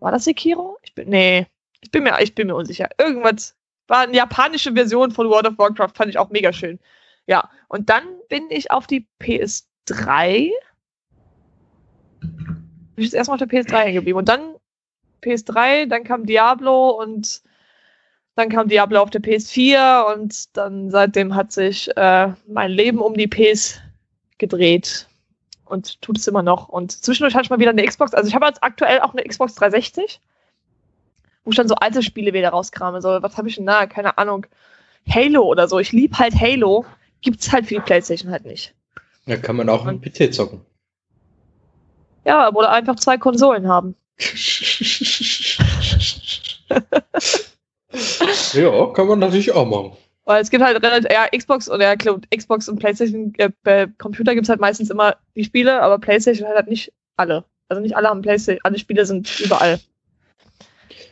[0.00, 0.78] War das Sekiro?
[0.82, 1.46] Ich bin, nee,
[1.80, 2.88] ich bin mir, ich bin mir unsicher.
[2.98, 3.56] Irgendwas
[3.88, 6.78] war eine japanische Version von World of Warcraft, fand ich auch mega schön.
[7.26, 10.50] Ja, und dann bin ich auf die PS3.
[12.20, 12.60] Bin
[12.96, 14.18] ich jetzt erstmal auf der PS3 hängen geblieben.
[14.18, 14.54] Und dann
[15.22, 17.42] PS3, dann kam Diablo und
[18.34, 23.14] dann kam Diablo auf der PS4 und dann seitdem hat sich äh, mein Leben um
[23.14, 23.80] die PS
[24.38, 25.08] gedreht
[25.64, 26.68] und tut es immer noch.
[26.68, 28.14] Und zwischendurch hatte ich mal wieder eine Xbox.
[28.14, 30.20] Also ich habe jetzt aktuell auch eine Xbox 360,
[31.48, 33.00] wo ich dann so alte Spiele wieder rauskrame.
[33.00, 33.86] So, was habe ich denn da?
[33.86, 34.44] Keine Ahnung.
[35.08, 35.78] Halo oder so.
[35.78, 36.84] Ich liebe halt Halo.
[37.22, 38.74] Gibt's halt für die Playstation halt nicht.
[39.24, 40.60] Da kann man auch mit PC zocken.
[42.26, 43.94] Ja, oder einfach zwei Konsolen haben.
[48.52, 49.96] ja, kann man natürlich auch machen.
[50.26, 54.34] Weil es gibt halt relativ, ja, Xbox oder ja, Xbox und Playstation, äh, bei Computer
[54.34, 57.46] gibt es halt meistens immer die Spiele, aber Playstation halt, halt nicht alle.
[57.70, 59.80] Also nicht alle haben Playstation, alle Spiele sind überall.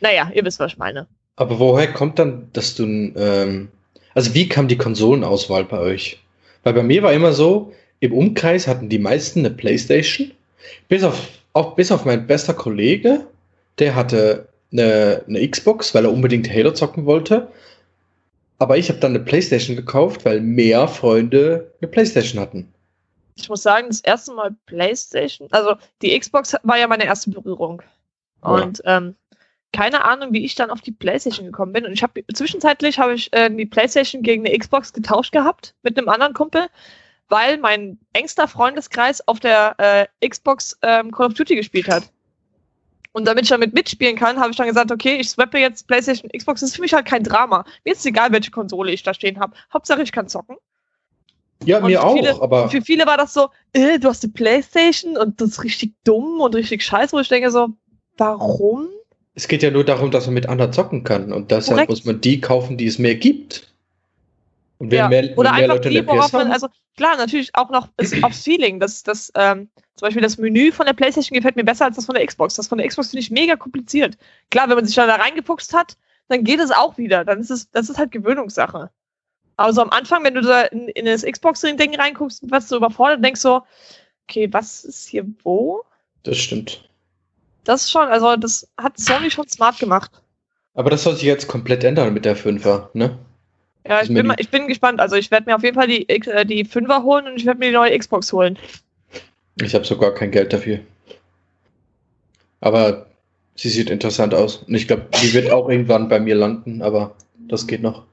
[0.01, 1.07] Naja, ihr wisst, was ich meine.
[1.35, 3.69] Aber woher kommt dann, dass du, ein, ähm,
[4.13, 6.19] also wie kam die Konsolenauswahl bei euch?
[6.63, 10.31] Weil bei mir war immer so, im Umkreis hatten die meisten eine Playstation,
[10.87, 13.25] bis auf, auch bis auf mein bester Kollege,
[13.79, 17.47] der hatte eine, eine Xbox, weil er unbedingt Halo zocken wollte.
[18.59, 22.73] Aber ich habe dann eine Playstation gekauft, weil mehr Freunde eine Playstation hatten.
[23.35, 27.83] Ich muss sagen, das erste Mal Playstation, also die Xbox war ja meine erste Berührung.
[28.43, 28.49] Ja.
[28.49, 29.15] Und ähm,
[29.73, 31.85] keine Ahnung, wie ich dann auf die Playstation gekommen bin.
[31.85, 35.97] Und ich habe zwischenzeitlich habe ich äh, die Playstation gegen eine Xbox getauscht gehabt mit
[35.97, 36.67] einem anderen Kumpel,
[37.29, 39.75] weil mein engster Freundeskreis auf der
[40.21, 42.03] äh, Xbox ähm, Call of Duty gespielt hat.
[43.11, 46.29] Und damit ich damit mitspielen kann, habe ich dann gesagt, okay, ich swappe jetzt PlayStation,
[46.29, 46.61] Xbox.
[46.61, 47.65] Das ist für mich halt kein Drama.
[47.83, 49.53] Mir ist egal, welche Konsole ich da stehen habe.
[49.73, 50.57] Hauptsache, ich kann zocken.
[51.65, 54.33] Ja, Und mir auch, viele- aber Für viele war das so, äh, du hast eine
[54.33, 57.69] Playstation und das ist richtig dumm und richtig scheiße, wo ich denke so,
[58.17, 58.87] warum?
[59.37, 61.31] Es geht ja nur darum, dass man mit anderen zocken kann.
[61.31, 61.89] Und deshalb Korrekt.
[61.91, 63.71] muss man die kaufen, die es mehr gibt.
[64.79, 65.09] Und wenn Ja.
[65.09, 67.87] mehr, wenn Oder mehr einfach Leute die, eine PS haben, also klar, natürlich auch noch
[67.97, 68.79] ist aufs Feeling.
[68.79, 72.07] Das, das, ähm, zum Beispiel das Menü von der Playstation gefällt mir besser als das
[72.07, 72.55] von der Xbox.
[72.55, 74.17] Das von der Xbox finde ich mega kompliziert.
[74.49, 75.97] Klar, wenn man sich dann da reingefuchst hat,
[76.29, 77.23] dann geht es auch wieder.
[77.23, 78.89] Dann ist es, das ist halt Gewöhnungssache.
[79.55, 83.23] Aber so am Anfang, wenn du da in, in das Xbox-Ding reinguckst, was du überfordert,
[83.23, 83.61] denkst so,
[84.27, 85.83] okay, was ist hier wo?
[86.23, 86.86] das stimmt.
[87.67, 90.11] Das ist schon, also das hat Sony schon smart gemacht.
[90.73, 93.17] Aber das soll sich jetzt komplett ändern mit der 5er, ne?
[93.85, 94.99] Ja, ich bin, mal, ich bin gespannt.
[94.99, 97.59] Also ich werde mir auf jeden Fall die, äh, die 5er holen und ich werde
[97.59, 98.57] mir die neue Xbox holen.
[99.61, 100.79] Ich habe sogar kein Geld dafür.
[102.61, 103.07] Aber
[103.55, 104.57] sie sieht interessant aus.
[104.57, 107.15] Und ich glaube, die wird auch irgendwann bei mir landen, aber
[107.47, 108.03] das geht noch.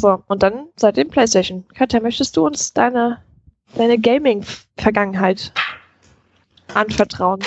[0.00, 1.64] So, und dann seitdem PlayStation.
[1.74, 3.18] Katja, möchtest du uns deine,
[3.74, 5.52] deine Gaming-Vergangenheit
[6.74, 7.40] anvertrauen?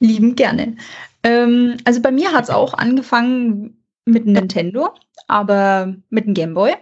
[0.00, 0.76] Lieben gerne.
[1.22, 4.90] Ähm, also bei mir hat es auch angefangen mit einem Nintendo,
[5.26, 6.74] aber mit einem Gameboy.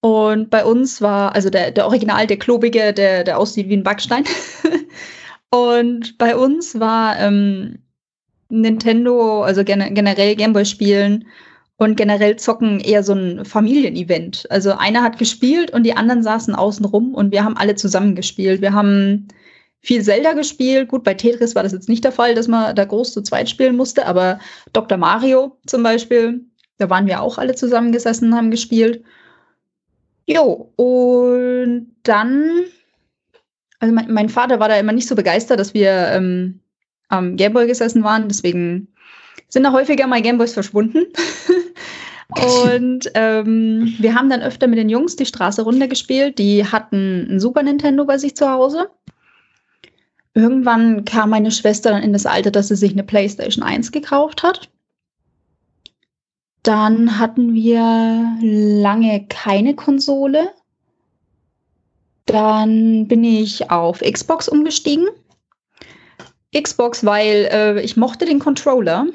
[0.00, 3.84] Und bei uns war, also der, der Original, der klobige, der, der aussieht wie ein
[3.84, 4.24] Backstein.
[5.50, 7.80] Und bei uns war ähm,
[8.48, 11.26] Nintendo, also gene generell Gameboy spielen
[11.80, 14.46] und generell zocken eher so ein Familienevent.
[14.50, 18.14] Also einer hat gespielt und die anderen saßen außen rum und wir haben alle zusammen
[18.14, 18.60] gespielt.
[18.60, 19.28] Wir haben
[19.80, 20.88] viel Zelda gespielt.
[20.88, 23.48] Gut, bei Tetris war das jetzt nicht der Fall, dass man da groß zu zweit
[23.48, 24.40] spielen musste, aber
[24.74, 24.98] Dr.
[24.98, 26.44] Mario zum Beispiel,
[26.76, 29.02] da waren wir auch alle zusammengesessen und haben gespielt.
[30.26, 32.64] Jo, und dann,
[33.78, 36.60] also mein, mein Vater war da immer nicht so begeistert, dass wir ähm,
[37.08, 38.88] am Gameboy gesessen waren, deswegen
[39.48, 41.06] sind da häufiger mal Gameboys verschwunden.
[42.30, 46.38] und ähm, wir haben dann öfter mit den Jungs die Straße runtergespielt.
[46.38, 48.90] Die hatten ein Super Nintendo bei sich zu Hause.
[50.34, 54.42] Irgendwann kam meine Schwester dann in das Alter, dass sie sich eine PlayStation 1 gekauft
[54.42, 54.70] hat.
[56.62, 60.50] Dann hatten wir lange keine Konsole.
[62.26, 65.08] Dann bin ich auf Xbox umgestiegen.
[66.54, 69.06] Xbox, weil äh, ich mochte den Controller,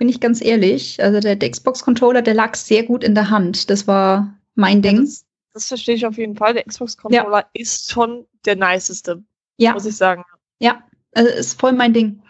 [0.00, 1.00] bin ich ganz ehrlich.
[1.02, 3.68] Also der, der Xbox-Controller, der lag sehr gut in der Hand.
[3.68, 5.02] Das war mein Ding.
[5.02, 6.54] Das, das verstehe ich auf jeden Fall.
[6.54, 9.22] Der Xbox-Controller ist schon der niceste,
[9.58, 9.74] Ja.
[9.74, 10.24] muss ich sagen.
[10.58, 10.82] Ja,
[11.14, 12.22] also ist voll mein Ding.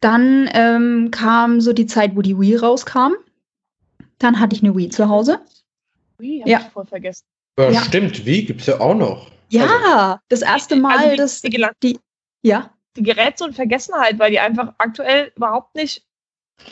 [0.00, 3.14] Dann ähm, kam so die Zeit, wo die Wii rauskam.
[4.18, 5.40] Dann hatte ich eine Wii zu Hause.
[6.20, 6.60] Ui, hab Ja.
[6.60, 7.24] ich voll vergessen.
[7.58, 7.80] Ja, Ja.
[7.82, 9.30] stimmt, wie gibt's ja auch noch.
[9.48, 11.98] Ja, das erste Mal, Also die, dass die, die,
[12.42, 16.05] ja, die gerät so in Vergessenheit, weil die einfach aktuell überhaupt nicht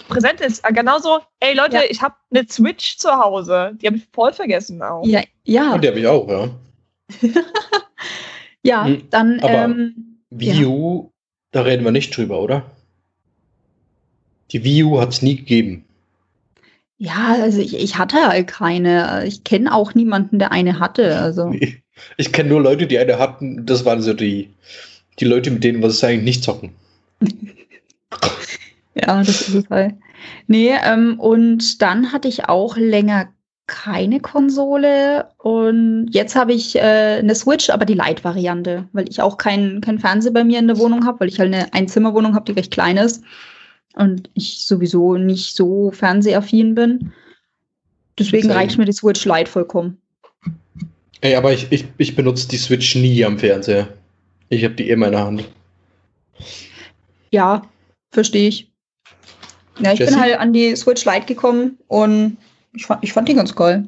[0.09, 0.65] präsent ist.
[0.65, 1.83] Ah, Genauso, ey Leute, Ja.
[1.89, 3.73] ich habe eine Switch zu Hause.
[3.81, 5.05] Die habe ich voll vergessen auch.
[5.07, 6.51] ja, ja, Und die habe ich auch, ja.
[8.63, 11.11] ja, Hm, dann, aber- ähm, Wii U,
[11.53, 12.65] da reden wir nicht drüber, oder?
[14.51, 15.85] Die Wii U hat es nie gegeben.
[16.99, 19.25] ja, also ich, ich hatte halt keine.
[19.27, 21.19] Ich kenne auch niemanden, der eine hatte.
[21.19, 21.83] Also, Nee.
[22.17, 23.67] Ich kenne nur Leute, die eine hatten.
[23.67, 24.51] Das waren so die,
[25.21, 26.75] die Leute, mit denen wir es eigentlich nicht zocken.
[28.95, 29.95] ja, das ist es halt.
[30.47, 33.29] Nee, ähm, und dann hatte ich auch länger
[33.67, 39.39] keine Konsole und jetzt habe ich äh, eine Switch, aber die Lite-Variante, weil ich auch
[39.39, 42.45] keinen kein Fernseher bei mir in der Wohnung habe, weil ich halt eine Einzimmerwohnung habe,
[42.45, 43.25] die recht klein ist
[43.95, 47.13] und ich sowieso nicht so fernsehaffin bin.
[48.19, 48.61] Deswegen Same.
[48.61, 49.99] reicht mir die Switch Lite vollkommen.
[51.21, 53.89] Ey, aber ich, ich, ich benutze die Switch nie am Fernseher.
[54.51, 55.45] Ich habe die immer in der Hand.
[57.31, 57.63] Ja,
[58.11, 58.71] verstehe ich.
[59.79, 60.15] Ja, ich Jessie?
[60.15, 62.39] bin halt an die Switch Lite gekommen und
[62.73, 63.87] ich fand, ich fand die ganz geil.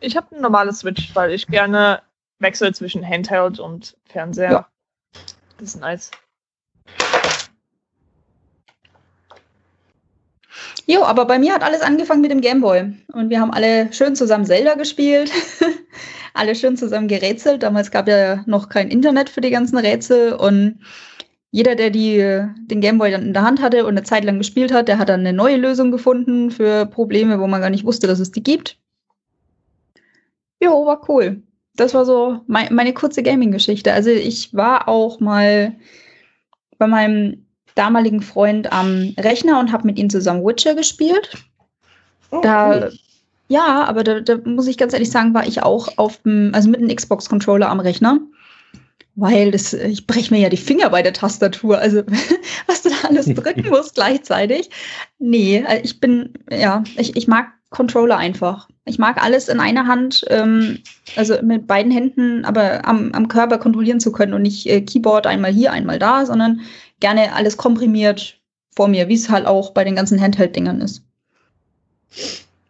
[0.00, 2.02] Ich habe eine normale Switch, weil ich gerne
[2.38, 4.50] wechsle zwischen Handheld und Fernseher.
[4.50, 4.68] Ja.
[5.58, 6.10] Das ist nice.
[10.86, 12.94] Jo, aber bei mir hat alles angefangen mit dem Gameboy.
[13.12, 15.32] Und wir haben alle schön zusammen Zelda gespielt.
[16.34, 17.62] alle schön zusammen gerätselt.
[17.62, 20.34] Damals gab ja noch kein Internet für die ganzen Rätsel.
[20.34, 20.80] Und
[21.50, 22.18] jeder, der die,
[22.66, 25.08] den Gameboy dann in der Hand hatte und eine Zeit lang gespielt hat, der hat
[25.08, 28.42] dann eine neue Lösung gefunden für Probleme, wo man gar nicht wusste, dass es die
[28.42, 28.78] gibt.
[30.60, 31.42] Jo, war cool.
[31.76, 33.92] Das war so mei- meine kurze Gaming-Geschichte.
[33.92, 35.74] Also ich war auch mal
[36.78, 41.36] bei meinem damaligen Freund am Rechner und habe mit ihm zusammen Witcher gespielt.
[42.30, 42.92] Oh, Da, cool.
[43.48, 46.68] ja, aber da, da muss ich ganz ehrlich sagen, war ich auch auf dem, also
[46.70, 48.18] mit einem Xbox-Controller am Rechner.
[49.18, 51.78] Weil das, ich breche mir ja die Finger bei der Tastatur.
[51.78, 52.02] Also,
[52.66, 54.70] was du da alles drücken musst gleichzeitig.
[55.18, 58.68] Nee, äh, ich bin, ja, ich, ich mag Controller einfach.
[58.84, 60.78] Ich mag alles in einer Hand, ähm,
[61.16, 65.26] also mit beiden Händen, aber am, am Körper kontrollieren zu können und nicht äh, Keyboard
[65.26, 66.60] einmal hier, einmal da, sondern
[67.00, 68.38] gerne alles komprimiert
[68.70, 71.02] vor mir, wie es halt auch bei den ganzen Handheld-Dingern ist.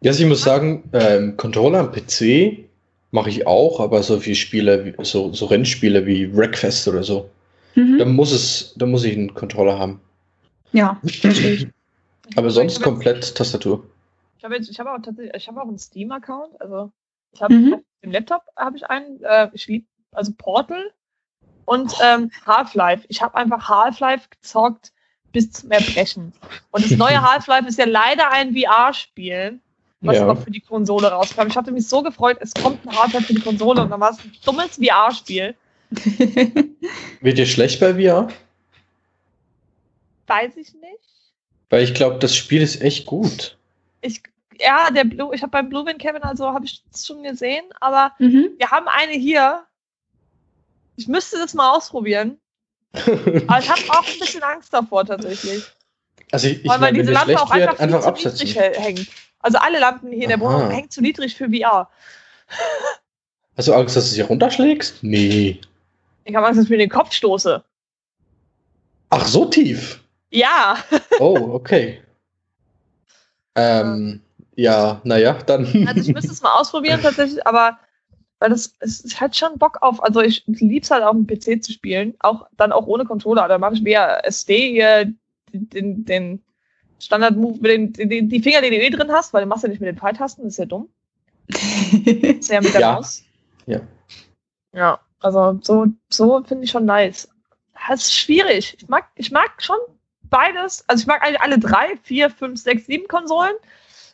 [0.01, 2.66] Ja, also ich muss sagen, ähm, Controller am PC
[3.11, 7.31] mache ich auch, aber so viele Spiele, wie- so, so Rennspiele wie Wreckfest oder so,
[7.75, 7.99] Mhm.
[7.99, 10.01] da muss es, da muss ich einen Controller haben.
[10.73, 11.71] Ja, verstehe.
[12.35, 13.85] Aber sonst komplett Tastatur.
[14.39, 16.61] Ich habe jetzt, ich habe auch tatsächlich, ich habe auch einen Steam-Account.
[16.61, 16.91] Also
[17.33, 17.75] ich habe Mhm.
[17.75, 19.23] auf dem Laptop habe ich einen.
[19.23, 20.91] Äh, ich liebe also Portal
[21.67, 23.05] und ähm, Half-Life.
[23.09, 24.93] Ich habe einfach Half-Life gezockt
[25.33, 26.33] bis zum Erbrechen.
[26.71, 29.61] Und das neue Half-Life ist ja leider ein VR-Spiel,
[30.07, 30.23] was Ja.
[30.23, 31.47] aber für die Konsole rauskam.
[31.49, 34.11] Ich hatte mich so gefreut, es kommt ein Half-Life für die Konsole und dann war
[34.11, 35.55] es ein dummes VR-Spiel.
[37.21, 38.29] Wird dir schlecht bei VR?
[40.27, 41.07] Weiß ich nicht.
[41.71, 43.57] Weil ich glaube, das Spiel ist echt gut.
[44.01, 44.23] Ich,
[44.61, 47.65] ja, der Blue, ich habe beim Blue Wind Cabin also habe ich das schon gesehen,
[47.81, 48.51] aber mhm.
[48.57, 49.65] wir haben eine hier.
[50.97, 52.39] Ich müsste das mal ausprobieren.
[52.95, 55.63] Aber ich habe auch ein bisschen Angst davor tatsächlich.
[56.33, 58.39] Also ich, ich weil, weil diese Lampe auch einfach, wird, einfach viel absetzen.
[58.39, 59.09] zu niedrig hä- hängt.
[59.47, 60.41] Also alle Lampen hier in der.
[60.41, 61.89] Wohnung hängen zu niedrig für VR.
[63.57, 65.05] Hast du Angst, dass du sie runterschlägst?
[65.05, 65.61] Nee.
[66.25, 67.63] Ich habe Angst, dass ich mir den Kopf stoße.
[69.11, 70.03] Ach, so tief.
[70.31, 70.79] Ja.
[71.21, 72.03] Oh, okay.
[73.55, 74.21] ähm,
[74.57, 75.87] ja, naja, dann.
[75.87, 77.79] Also ich müsste es mal ausprobieren tatsächlich, aber
[78.41, 80.03] weil das es halt schon Bock auf.
[80.03, 83.47] Also ich lieb's halt auf dem PC zu spielen, auch dann auch ohne Controller.
[83.47, 85.15] Da mache ich mehr SD hier
[85.53, 86.43] den, den
[86.99, 89.69] Standard-Move, mit den, den, die Finger, die du eh drin hast, weil du machst ja
[89.69, 90.89] nicht mit den Pfeiltasten, das ist ja dumm.
[91.49, 92.93] Das ist ja mit der Ja.
[92.95, 93.23] Maus.
[93.67, 93.81] Ja.
[94.73, 97.29] Ja, also so, so finde ich schon nice.
[97.89, 98.77] Das ist schwierig.
[98.81, 99.77] Ich mag, ich mag schon
[100.25, 100.85] beides.
[100.89, 103.55] Also ich mag eigentlich alle drei, vier, fünf, sechs, sieben Konsolen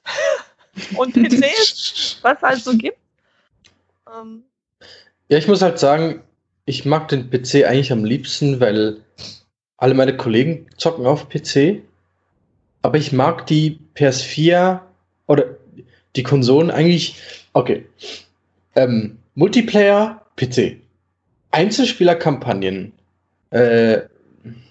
[0.96, 2.98] und PCs, was es halt so gibt.
[4.12, 4.44] Ähm,
[5.28, 6.22] Ja, ich muss halt sagen,
[6.64, 9.00] ich mag den PC eigentlich am liebsten, weil
[9.76, 11.82] alle meine Kollegen zocken auf PC.
[12.82, 14.80] Aber ich mag die PS4
[15.26, 15.44] oder
[16.16, 17.16] die Konsolen eigentlich.
[17.52, 17.86] Okay.
[18.74, 20.76] Ähm, Multiplayer, PC.
[21.52, 22.92] Einzelspieler-Kampagnen.
[23.50, 24.02] Äh,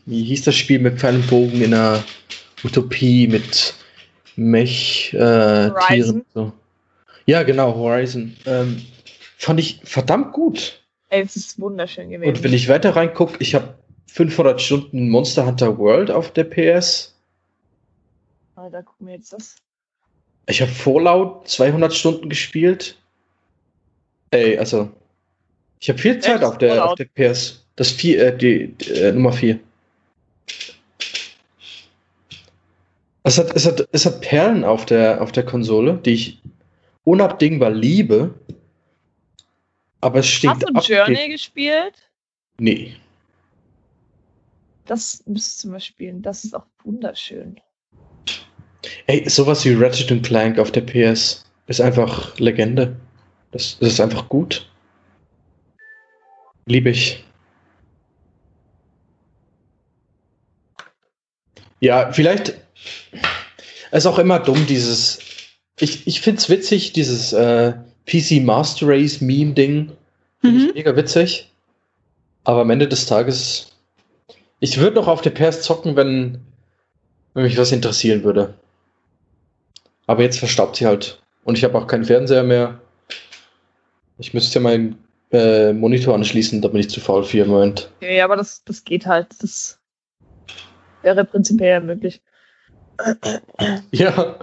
[0.06, 2.04] wie hieß das Spiel mit Pfeil und Bogen in einer
[2.64, 3.76] Utopie mit
[4.36, 5.70] Mech, äh.
[5.88, 6.26] Tieren?
[6.34, 6.52] So.
[7.26, 8.36] Ja, genau, Horizon.
[8.46, 8.82] Ähm,
[9.38, 10.82] fand ich verdammt gut.
[11.10, 12.30] ey, es ist wunderschön gewesen.
[12.30, 13.76] Und wenn ich weiter reingucke, ich habe
[14.08, 17.16] 500 Stunden Monster Hunter World auf der PS.
[18.62, 19.56] Alter, guck mir jetzt das.
[20.46, 22.96] Ich habe Fallout 200 Stunden gespielt.
[24.30, 24.92] Ey, also.
[25.80, 26.44] Ich habe viel Zeit Echt?
[26.44, 27.66] auf der, auf der PS.
[27.76, 29.60] Das vier, äh, die, die äh, Nummer 4.
[33.24, 36.42] Es hat, es, hat, es hat Perlen auf der, auf der Konsole, die ich
[37.04, 38.36] unabdingbar liebe.
[40.02, 41.08] Aber es stinkt Hast du ab.
[41.08, 41.96] Journey gespielt?
[42.60, 42.96] Nee.
[44.86, 46.22] Das müsstest du mal spielen.
[46.22, 47.60] Das ist auch wunderschön.
[49.08, 52.96] Ey, sowas wie Ratchet Clank auf der PS ist einfach Legende.
[53.52, 54.68] Das, das ist einfach gut.
[56.66, 57.24] Liebe ich.
[61.80, 62.54] Ja, vielleicht
[63.92, 65.20] ist auch immer dumm, dieses.
[65.80, 67.74] Ich, ich finde es witzig, dieses äh,
[68.06, 69.92] PC Master Race Meme-Ding.
[70.42, 70.72] Finde ich Mhm.
[70.76, 71.52] mega witzig.
[72.44, 73.68] Aber am Ende des Tages.
[74.60, 76.40] Ich würde noch auf der PS zocken, wenn,
[77.34, 78.54] wenn mich was interessieren würde.
[80.08, 81.22] Aber jetzt verstaubt sie halt.
[81.44, 82.80] Und ich habe auch keinen Fernseher mehr.
[84.18, 84.98] Ich müsste ja meinen
[85.32, 87.90] äh, Monitor anschließen, da bin ich zu faul für im Moment.
[88.02, 89.28] Ja, aber das, das geht halt.
[89.42, 89.80] Das
[91.02, 92.22] wäre prinzipiell möglich.
[93.92, 94.38] Ja,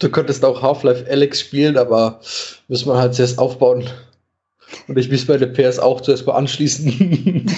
[0.00, 2.20] du könntest auch Half-Life Alex spielen, aber
[2.66, 3.88] muss man halt zuerst aufbauen.
[4.88, 7.46] Und ich muss meine PS auch zuerst mal anschließen.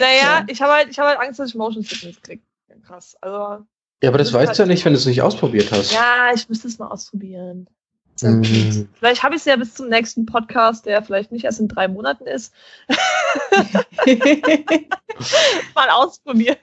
[0.00, 0.46] Naja, Ja.
[0.48, 2.40] ich habe halt, ich habe halt Angst, dass ich Motion Sickness kriege.
[2.86, 3.16] Krass.
[3.20, 3.64] Also,
[4.02, 5.92] ja, aber das weißt du ja nicht, wenn du es nicht ausprobiert hast.
[5.92, 7.68] ja, ich müsste es mal ausprobieren.
[8.20, 8.88] Mhm.
[8.94, 11.86] Vielleicht habe ich es ja bis zum nächsten Podcast, der vielleicht nicht erst in drei
[11.86, 12.52] Monaten ist,
[15.74, 16.56] mal ausprobieren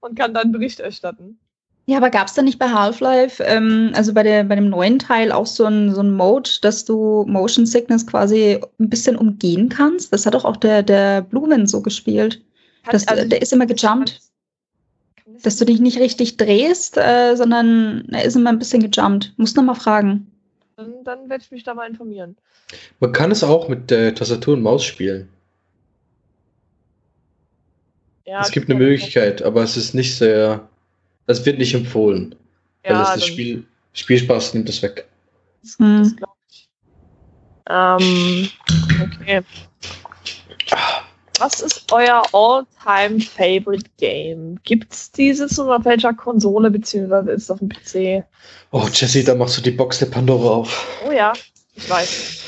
[0.00, 1.38] und kann dann Bericht erstatten.
[1.86, 4.98] Ja, aber gab es da nicht bei Half-Life, ähm, also bei, der, bei dem neuen
[5.00, 9.68] Teil, auch so ein, so ein Mode, dass du Motion Sickness quasi ein bisschen umgehen
[9.68, 10.12] kannst?
[10.12, 12.42] Das hat doch auch der, der Blumen so gespielt.
[12.84, 14.20] Kann- Das, also, der ist immer gejumpt,
[15.42, 19.32] dass du dich nicht richtig drehst, äh, sondern er ist immer ein bisschen gejumpt.
[19.36, 20.26] Muss noch mal fragen.
[20.76, 22.36] Dann, dann werde ich mich da mal informieren.
[23.00, 25.28] Man kann es auch mit äh, Tastatur und Maus spielen.
[28.26, 30.68] Ja, es gibt das eine Möglichkeit, aber es ist nicht sehr.
[31.26, 32.34] Es wird nicht empfohlen,
[32.84, 35.06] weil Ja, es das Spiel, Spielspaß nimmt es weg.
[35.62, 35.98] Das, Hm.
[35.98, 36.68] das glaube ich.
[37.68, 38.48] Ähm,
[39.02, 39.42] okay.
[41.40, 44.60] Was ist euer all-time favorite Game?
[44.62, 48.24] Gibt's dieses und auf welcher Konsole beziehungsweise ist es auf dem PC?
[48.72, 50.86] Oh, Jesse, da machst du die Box der Pandora auf.
[51.08, 51.32] Oh ja,
[51.74, 52.44] ich weiß.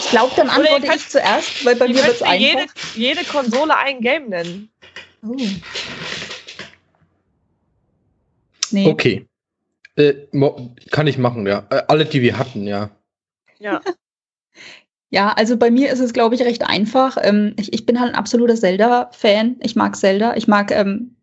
[0.00, 2.34] Ich glaube, dann Oder antworte könnt- ich zuerst, weil bei mir wird könnt es mir
[2.36, 2.94] jede, einfach.
[2.96, 4.70] jede Konsole ein Game nennen.
[5.22, 5.36] Oh.
[8.70, 8.88] Nee.
[8.88, 9.26] Okay.
[9.96, 10.14] Äh,
[10.90, 11.66] kann ich machen, ja.
[11.70, 12.88] Äh, alle, die wir hatten, ja.
[13.58, 13.82] Ja.
[15.10, 17.16] Ja, also bei mir ist es, glaube ich, recht einfach.
[17.20, 19.56] Ähm, ich, ich bin halt ein absoluter Zelda-Fan.
[19.60, 20.36] Ich mag Zelda.
[20.36, 21.16] Ich mag ähm,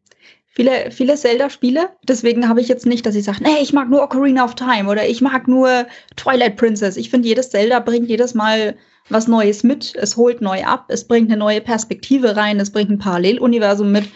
[0.50, 1.90] viele, viele Zelda-Spiele.
[2.04, 4.90] Deswegen habe ich jetzt nicht, dass ich sage, nee, ich mag nur Ocarina of Time
[4.90, 6.98] oder ich mag nur Twilight Princess.
[6.98, 8.76] Ich finde, jedes Zelda bringt jedes Mal
[9.10, 9.96] was Neues mit.
[9.96, 10.86] Es holt neu ab.
[10.90, 12.60] Es bringt eine neue Perspektive rein.
[12.60, 14.10] Es bringt ein Paralleluniversum mit.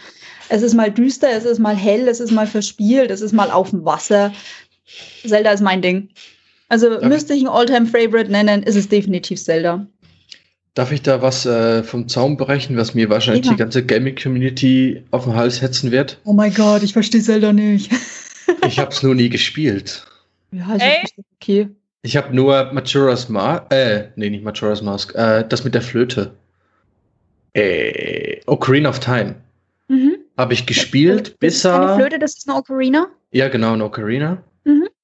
[0.50, 3.50] Es ist mal düster, es ist mal hell, es ist mal verspielt, es ist mal
[3.50, 4.34] auf dem Wasser.
[5.26, 6.10] Zelda ist mein Ding.
[6.72, 9.86] Also Darf müsste ich ein All-Time-Favorite nennen, ist es definitiv Zelda.
[10.72, 13.52] Darf ich da was äh, vom Zaun brechen, was mir wahrscheinlich Ja.
[13.52, 16.18] die ganze Gaming-Community auf den Hals hetzen wird?
[16.24, 17.90] Oh mein Gott, ich verstehe Zelda nicht.
[18.66, 20.04] Ich habe es nur nie gespielt.
[20.50, 21.04] Ja, ich Ey?
[21.40, 21.68] Okay.
[22.02, 26.32] Ich habe nur Majora's Mask, äh, nee, nicht Majora's Mask, äh, das mit der Flöte.
[27.54, 29.34] Äh, Ocarina of Time.
[29.88, 30.16] Mhm.
[30.38, 31.96] Habe ich gespielt, Das bis ist er.
[31.96, 33.06] Flöte, das ist eine Ocarina.
[33.30, 34.42] Ja, genau, ein Ocarina.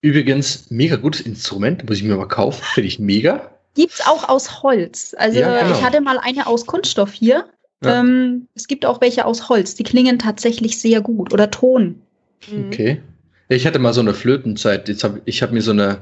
[0.02, 0.08] Mhm.
[0.10, 3.50] Übrigens, mega gutes Instrument, muss ich mir mal kaufen, finde ich mega.
[3.74, 5.14] Gibt's auch aus Holz.
[5.18, 5.76] Also Ja, genau.
[5.76, 7.46] ich hatte mal eine aus Kunststoff hier.
[7.84, 8.00] Ja.
[8.00, 9.76] Ähm, es gibt auch welche aus Holz.
[9.76, 11.32] Die klingen tatsächlich sehr gut.
[11.32, 12.00] Oder Ton.
[12.50, 12.66] Mhm.
[12.68, 13.02] Okay.
[13.48, 14.88] Ich hatte mal so eine Flötenzeit.
[14.88, 15.98] Jetzt hab, ich habe mir so eine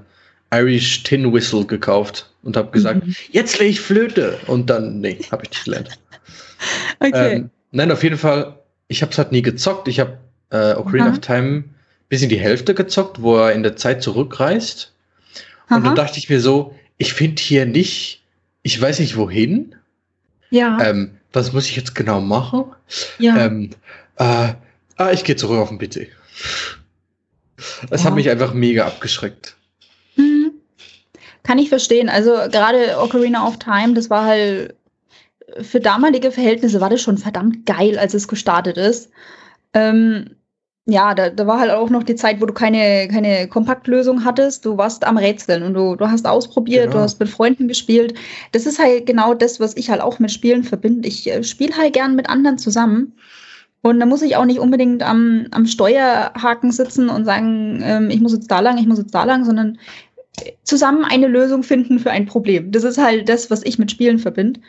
[0.54, 3.14] Irish Tin Whistle gekauft und habe gesagt, Mhm.
[3.30, 4.38] jetzt will ich Flöte.
[4.46, 5.88] Und dann, nee, habe ich nicht gelernt.
[7.01, 7.34] Okay.
[7.34, 9.88] Ähm, nein, auf jeden Fall, ich habe es halt nie gezockt.
[9.88, 10.16] Ich habe
[10.49, 11.12] äh, Ocarina Aha.
[11.12, 11.64] of Time
[12.09, 14.92] bis in die Hälfte gezockt, wo er in der Zeit zurückreist.
[15.68, 15.80] Und Aha.
[15.84, 18.22] dann dachte ich mir so, ich finde hier nicht,
[18.62, 19.74] ich weiß nicht wohin.
[20.50, 22.64] ja, Ähm, was muss ich jetzt genau machen?
[23.18, 23.46] ja.
[23.46, 23.70] Ähm,
[24.16, 24.52] äh,
[24.96, 26.09] ah, ich gehe zurück auf den PC.
[27.90, 28.09] Es Ja.
[28.09, 29.57] hat mich einfach mega abgeschreckt.
[30.16, 30.52] Mhm.
[31.42, 32.09] Kann ich verstehen.
[32.09, 34.74] Also gerade Ocarina of Time, das war halt
[35.61, 39.11] für damalige Verhältnisse war das schon verdammt geil, als es gestartet ist.
[39.74, 40.36] Ähm,
[40.89, 44.64] ja, da, da war halt auch noch die Zeit, wo du keine, keine Kompaktlösung hattest.
[44.64, 46.99] Du warst am Rätseln und du, du hast ausprobiert, Genau.
[46.99, 48.14] du hast mit Freunden gespielt.
[48.53, 51.09] Das ist halt genau das, was ich halt auch mit Spielen verbinde.
[51.09, 53.14] Ich äh, spiele halt gern mit anderen zusammen.
[53.82, 58.20] Und da muss ich auch nicht unbedingt am, am Steuerhaken sitzen und sagen, ähm, ich
[58.20, 59.78] muss jetzt da lang, ich muss jetzt da lang, sondern
[60.62, 62.70] zusammen eine Lösung finden für ein Problem.
[62.70, 64.61] Das ist halt das, was ich mit Spielen verbinde.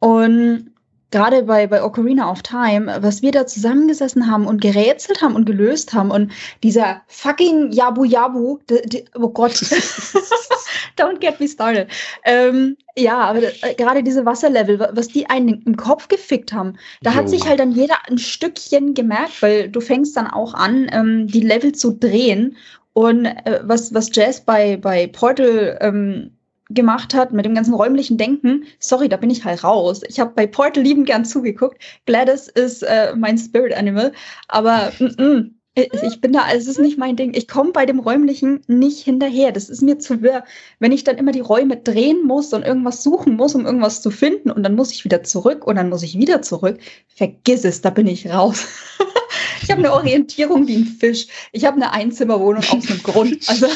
[0.00, 0.70] Und
[1.10, 5.44] gerade bei, bei Ocarina of Time, was wir da zusammengesessen haben und gerätselt haben und
[5.46, 6.32] gelöst haben und
[6.62, 9.52] dieser fucking Yabu Yabu, die, die, oh Gott,
[10.96, 11.88] don't get me started.
[12.24, 16.76] Ähm, ja, aber äh, gerade diese Wasserlevel, wa- was die einen im Kopf gefickt haben,
[17.02, 17.30] da hat Jo.
[17.30, 21.40] sich halt dann jeder ein Stückchen gemerkt, weil du fängst dann auch an, ähm, die
[21.40, 22.56] Level zu drehen
[22.92, 26.35] und äh, was, was Jazz bei, bei Portal ähm,
[26.68, 30.02] gemacht hat mit dem ganzen räumlichen Denken, sorry, da bin ich halt raus.
[30.08, 31.80] Ich habe bei Portal liebend gern zugeguckt.
[32.06, 34.12] Gladys ist äh, mein Spirit Animal,
[34.48, 37.34] aber mm, mm, ich bin da, es ist nicht mein Ding.
[37.34, 39.52] Ich komme bei dem räumlichen nicht hinterher.
[39.52, 40.44] Das ist mir zu wirr.
[40.78, 44.10] Wenn ich dann immer die Räume drehen muss und irgendwas suchen muss, um irgendwas zu
[44.10, 46.78] finden und dann muss ich wieder zurück und dann muss ich wieder zurück,
[47.14, 48.66] vergiss es, da bin ich raus.
[49.62, 51.26] ich habe eine Orientierung wie ein Fisch.
[51.52, 53.36] Ich habe eine Einzimmerwohnung aus einem Grund.
[53.48, 53.66] Also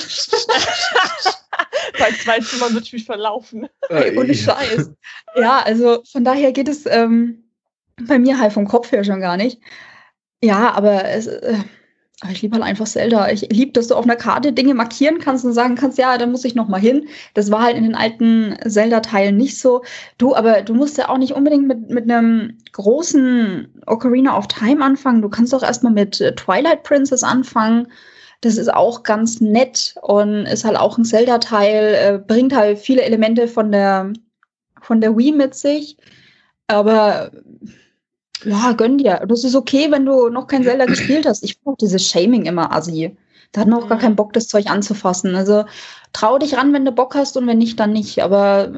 [1.98, 3.68] Bei zwei Zimmern würde ich mich verlaufen.
[3.90, 4.90] Ey, ohne Scheiß.
[5.36, 7.44] Ja, also von daher geht es ähm,
[8.06, 9.60] bei mir halt vom Kopf her schon gar nicht.
[10.42, 11.64] Ja, aber es, äh, aber
[12.28, 13.30] ich liebe halt einfach Zelda.
[13.30, 16.26] Ich liebe, dass du auf einer Karte Dinge markieren kannst und sagen kannst, ja, da
[16.26, 17.08] muss ich noch mal hin.
[17.32, 19.82] Das war halt in den alten Zelda-Teilen nicht so.
[20.18, 24.84] Du, aber du musst ja auch nicht unbedingt mit, mit einem großen Ocarina of Time
[24.84, 25.22] anfangen.
[25.22, 27.88] Du kannst auch erstmal mit äh, Twilight Princess anfangen.
[28.42, 33.02] Das ist auch ganz nett und ist halt auch ein Zelda-Teil, äh, bringt halt viele
[33.02, 34.12] Elemente von der,
[34.82, 35.96] von der Wii mit sich.
[36.66, 37.30] Aber
[38.44, 39.24] ja, gönn dir.
[39.28, 41.42] Das ist okay, wenn du noch kein Zelda gespielt hast.
[41.44, 43.16] Ich auch dieses Shaming immer assi.
[43.52, 45.34] Da hat man auch gar keinen Bock, das Zeug anzufassen.
[45.34, 45.64] Also
[46.12, 48.22] trau dich ran, wenn du Bock hast und wenn nicht, dann nicht.
[48.22, 48.72] Aber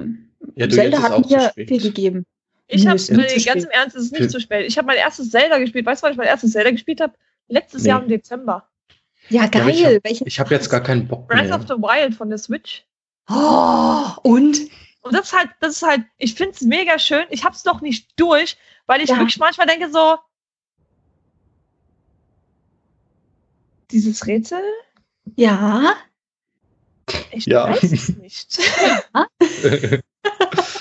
[0.57, 2.25] Ja, du, Zelda ist hat mir viel gegeben.
[2.69, 4.67] Ich habe, ist zu ganz im Ernst, es ist nicht zu spät.
[4.67, 5.85] Ich habe mein erstes Zelda gespielt.
[5.85, 7.13] Weißt du, wann ich mein erstes Zelda gespielt habe?
[7.49, 7.91] Letztes Nee.
[7.91, 8.67] Jahr im Dezember.
[9.29, 9.69] Ja, Ja, geil.
[9.69, 11.55] ich hab- Welche- Ich habe jetzt gar keinen Bock Breath mehr.
[11.57, 12.85] of the Wild von der Switch.
[13.29, 14.57] Oh, und?
[15.03, 17.27] Und das ist halt, das ist halt, ich finde es mega schön.
[17.31, 19.19] Ich hab's noch nicht durch, weil ich Ja.
[19.19, 20.19] wirklich manchmal denke so,
[23.91, 24.63] dieses Rätsel,
[25.37, 25.97] Ja.
[27.31, 27.69] ich Ja.
[27.69, 28.59] weiß es nicht.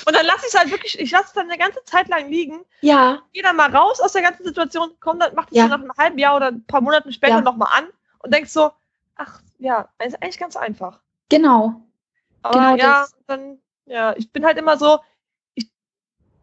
[0.06, 2.30] Und dann lasse ich es halt wirklich, ich lasse es dann eine ganze Zeit lang
[2.30, 3.22] liegen, Ja.
[3.34, 5.68] gehe dann mal raus aus der ganzen Situation, komm dann, mach das Ja.
[5.68, 7.42] dann nach einem halben Jahr oder ein paar Monaten später Ja.
[7.42, 8.72] nochmal an und denkst so,
[9.16, 11.02] ach ja, ist eigentlich ganz einfach.
[11.30, 11.82] Genau.
[12.44, 13.16] Aber Genau ja, das.
[13.28, 15.00] dann, ja, ich bin halt immer so,
[15.56, 15.70] ich,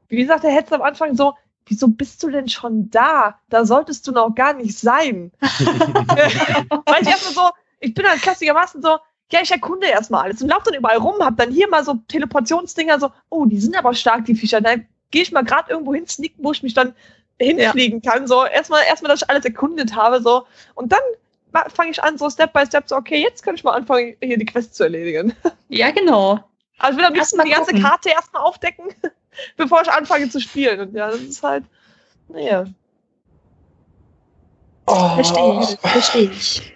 [0.09, 1.35] wie gesagt, der hätte am Anfang so,
[1.67, 3.39] wieso bist du denn schon da?
[3.49, 5.33] Da solltest du noch gar nicht sein.
[5.41, 8.99] Weil ich erstmal so, ich bin halt klassischermaßen so,
[9.31, 11.95] ja, ich erkunde erstmal alles und lauf dann überall rum, hab dann hier mal so
[12.09, 14.61] Teleportionsdinger, so, oh, die sind aber stark, die Viecher.
[14.61, 16.95] Dann gehe ich mal gerade irgendwo hin, sneaken, wo ich mich dann
[17.39, 18.27] hinfliegen kann.
[18.27, 20.47] So, erstmal, erstmal, dass ich alles erkundet habe, so.
[20.75, 21.01] Und dann
[21.75, 24.39] fange ich an, so Step by Step, so, okay, jetzt kann ich mal anfangen, hier
[24.39, 25.35] die Quest zu erledigen.
[25.69, 26.41] Ja, genau.
[26.79, 27.83] Also ich will am liebsten mal die ganze gucken.
[27.83, 28.87] Karte erstmal aufdecken,
[29.57, 30.81] bevor ich anfange zu spielen.
[30.81, 31.65] Und ja, das ist halt,
[32.29, 32.67] naja.
[34.87, 35.15] Oh.
[35.15, 35.81] Verstehe ich.
[35.81, 36.73] Verstehe ich.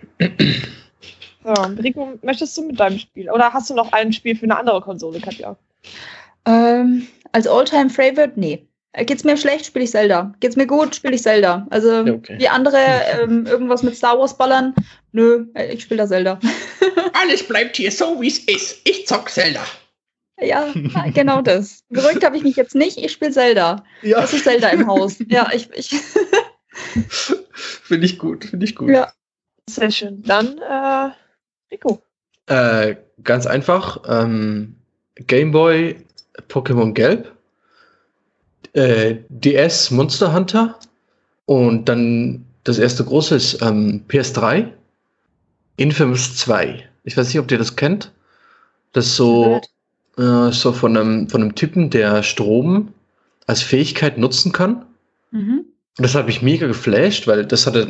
[1.44, 3.30] So, Rico, möchtest du mit deinem Spiel?
[3.30, 5.56] Oder hast du noch ein Spiel für eine andere Konsole, Katja?
[6.44, 8.66] Ähm, als Alltime Favorite, nee.
[8.92, 10.34] Äh, Geht's mir schlecht, spiele ich Zelda.
[10.40, 11.66] Geht's mir gut, spiele ich Zelda.
[11.70, 12.38] Also okay.
[12.38, 12.78] wie andere
[13.20, 14.74] ähm, irgendwas mit Star Wars ballern,
[15.12, 16.38] nö, äh, ich spiele da Zelda.
[17.20, 18.80] Alles bleibt hier so, wie es ist.
[18.84, 19.62] Ich zock Zelda.
[20.42, 20.72] Ja,
[21.14, 21.84] genau das.
[21.88, 23.84] Beruhigt habe ich mich jetzt nicht, ich spiele Zelda.
[24.02, 25.16] Ja, Es ist Zelda im Haus.
[25.28, 25.90] Ja, ich, ich
[27.54, 28.90] finde ich gut, finde ich gut.
[28.90, 29.12] Ja.
[29.68, 30.22] Sehr schön.
[30.22, 31.10] Dann, äh,
[31.72, 32.02] Rico.
[32.46, 34.02] Äh, ganz einfach.
[34.08, 34.76] Ähm,
[35.14, 35.96] Gameboy
[36.48, 37.32] Pokémon Gelb.
[38.72, 40.78] Äh, DS Monster Hunter.
[41.46, 44.68] Und dann das erste große ist ähm, PS3.
[45.76, 46.88] Infamous 2.
[47.04, 48.12] Ich weiß nicht, ob ihr das kennt.
[48.92, 49.60] Das ist so,
[50.18, 52.92] äh, so von, einem, von einem Typen, der Strom
[53.46, 54.86] als Fähigkeit nutzen kann.
[55.30, 55.66] mhm.
[55.98, 57.86] Und das hat mich mega geflasht, weil das hatte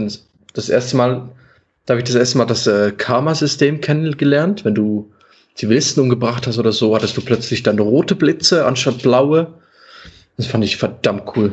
[0.54, 1.28] das erste Mal,
[1.86, 4.64] da habe ich das erste Mal das äh, Karma-System kennengelernt.
[4.64, 5.12] Wenn du
[5.54, 9.54] Zivilisten umgebracht hast oder so, hattest du plötzlich dann rote Blitze anstatt blaue.
[10.36, 11.52] Das fand ich verdammt cool.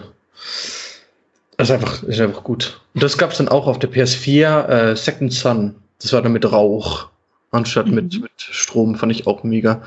[1.58, 2.82] Das ist einfach, ist einfach gut.
[2.96, 5.76] Und das gab es dann auch auf der PS4 äh, Second Sun.
[6.02, 7.10] Das war dann mit Rauch
[7.52, 8.22] anstatt mit, Mhm.
[8.22, 8.96] mit Strom.
[8.96, 9.84] Fand ich auch mega.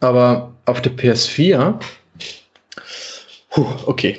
[0.00, 1.80] Aber auf der PS4.
[3.50, 4.18] Puh, okay.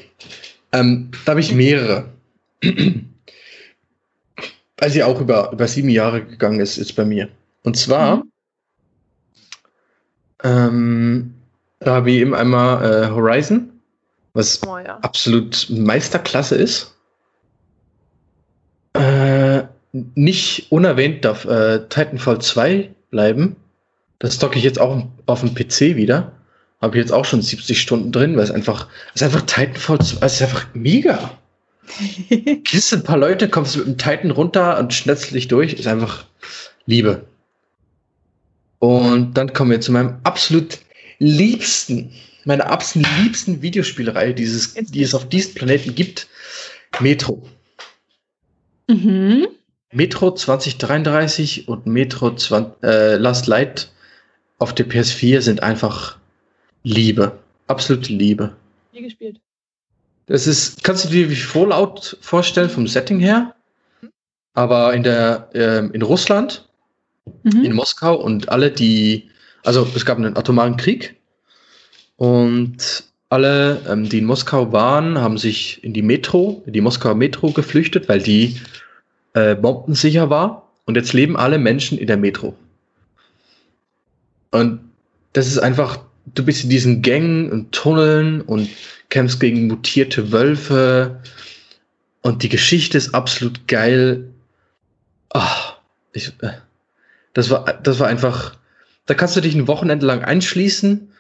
[0.72, 2.10] Ähm, da habe ich mehrere.
[4.78, 7.30] weil sie auch über, über sieben Jahre gegangen ist, ist bei mir.
[7.64, 8.32] Und zwar, Mhm.
[10.44, 11.34] ähm,
[11.80, 13.72] da habe ich eben einmal äh, Horizon,
[14.34, 14.98] was Oh ja.
[15.00, 16.94] absolut Meisterklasse ist.
[18.94, 19.64] Äh,
[20.16, 23.56] nicht unerwähnt darf äh, Titanfall 2 bleiben.
[24.20, 26.32] Das docke ich jetzt auch auf dem PC wieder.
[26.82, 30.00] Habe ich jetzt auch schon 70 Stunden drin, weil es einfach, es ist einfach Titanfall
[30.00, 31.38] 2, es ist einfach mega.
[32.64, 36.26] Killst ein paar Leute, kommst mit dem Titan runter und schnetzelst dich durch, ist einfach
[36.86, 37.26] Liebe.
[38.80, 40.80] Und dann kommen wir zu meinem absolut
[41.20, 42.12] liebsten,
[42.46, 46.28] meiner absolut liebsten Videospielreihe, dieses, die es auf diesem Planeten gibt,
[47.00, 47.48] Metro.
[48.88, 49.48] Mhm.
[49.92, 53.92] Metro 2033 und Metro 20, äh, Last Light
[54.60, 56.18] auf der PS4 sind einfach
[56.84, 57.38] Liebe.
[57.68, 58.56] Absolute Liebe.
[58.94, 59.40] Nie gespielt.
[60.28, 63.56] Das ist, kannst du dir wie Fallout vorstellen vom Setting her?
[64.54, 66.68] Aber in der, ähm, in Russland,
[67.44, 67.74] in Mhm.
[67.74, 69.30] Moskau und alle, die,
[69.64, 71.16] also es gab einen atomaren Krieg
[72.16, 77.16] und alle, ähm, die in Moskau waren, haben sich in die Metro, in die Moskauer
[77.16, 78.60] Metro geflüchtet, weil die
[79.34, 80.72] äh, bombensicher war.
[80.86, 82.56] Und jetzt leben alle Menschen in der Metro.
[84.52, 84.80] Und
[85.34, 86.00] das ist einfach,
[86.34, 88.70] du bist in diesen Gängen und Tunneln und
[89.10, 91.22] kämpfst gegen mutierte Wölfe.
[92.22, 94.30] Und die Geschichte ist absolut geil.
[95.30, 95.76] Ah,
[96.14, 96.54] ich, äh,
[97.34, 98.58] das war, das war einfach,
[99.06, 101.12] da kannst du dich ein Wochenende lang einschließen,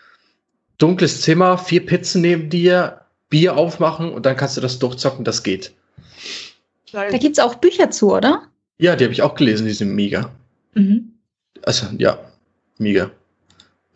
[0.77, 5.43] dunkles Zimmer, vier Pizzen neben dir, Bier aufmachen und dann kannst du das durchzocken, das
[5.43, 5.73] geht.
[6.91, 8.43] Da gibt es auch Bücher zu, oder?
[8.77, 10.31] Ja, die habe ich auch gelesen, die sind mega.
[10.73, 11.13] Mhm.
[11.63, 12.19] Also, ja,
[12.77, 13.11] mega.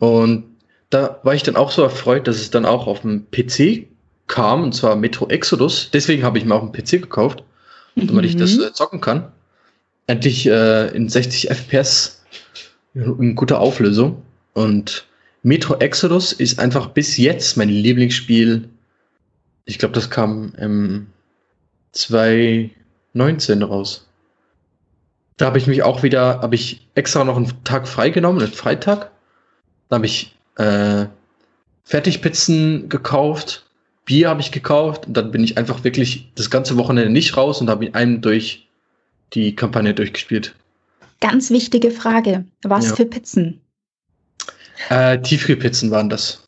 [0.02, 0.44] Und
[0.90, 3.86] da war ich dann auch so erfreut, dass es dann auch auf dem PC
[4.26, 5.90] kam, und zwar Metro Exodus.
[5.92, 7.44] Deswegen habe ich mir auch einen PC gekauft,
[7.94, 8.64] damit ich das Mhm.
[8.64, 9.30] äh, zocken kann.
[10.08, 12.24] Endlich äh, in 60 FPS
[12.94, 14.22] in guter Auflösung.
[14.54, 15.06] Und
[15.44, 18.68] Metro Exodus ist einfach bis jetzt mein Lieblingsspiel.
[19.66, 21.06] Ich glaube, das kam im
[21.92, 24.08] 2019 raus.
[25.36, 29.11] Da habe ich mich auch wieder, habe ich extra noch einen Tag freigenommen, einen Freitag.
[29.92, 31.04] Da habe ich äh,
[31.84, 33.66] Fertigpizzen gekauft,
[34.06, 37.60] Bier habe ich gekauft und dann bin ich einfach wirklich das ganze Wochenende nicht raus
[37.60, 38.66] und habe in einem durch
[39.34, 40.54] die Kampagne durchgespielt.
[41.20, 42.46] Ganz wichtige Frage.
[42.62, 42.96] Was Ja.
[42.96, 43.60] für Pizzen?
[44.88, 46.42] Äh, Tiefkühlpizzen waren das.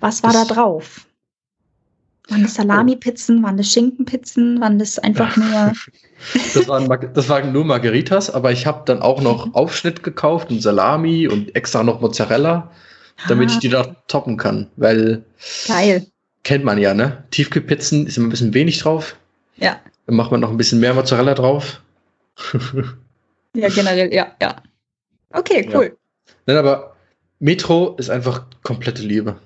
[0.00, 1.06] Was war Das- da drauf?
[2.32, 3.42] Waren das Salami-Pizzen?
[3.42, 4.60] Waren das Schinkenpizzen?
[4.60, 5.72] Waren das einfach nur.
[6.54, 10.62] Das waren, das waren nur Margaritas, aber ich habe dann auch noch Aufschnitt gekauft und
[10.62, 12.70] Salami und extra noch Mozzarella,
[13.26, 14.68] damit ich die da toppen kann.
[14.76, 15.24] Weil,
[15.66, 16.06] Geil.
[16.44, 17.24] kennt man ja, ne?
[17.32, 19.16] Tiefkühlpizzen ist immer ein bisschen wenig drauf.
[19.56, 19.80] Ja.
[20.06, 21.82] Dann macht man noch ein bisschen mehr Mozzarella drauf.
[23.54, 24.62] Ja, generell, ja, ja.
[25.30, 25.96] Okay, cool.
[26.46, 26.96] Nein, aber
[27.38, 29.36] Metro ist einfach komplette Liebe.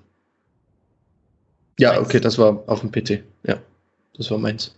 [1.78, 3.22] Ja, okay, das war auf dem PC.
[3.44, 3.58] Ja,
[4.16, 4.74] das war meins.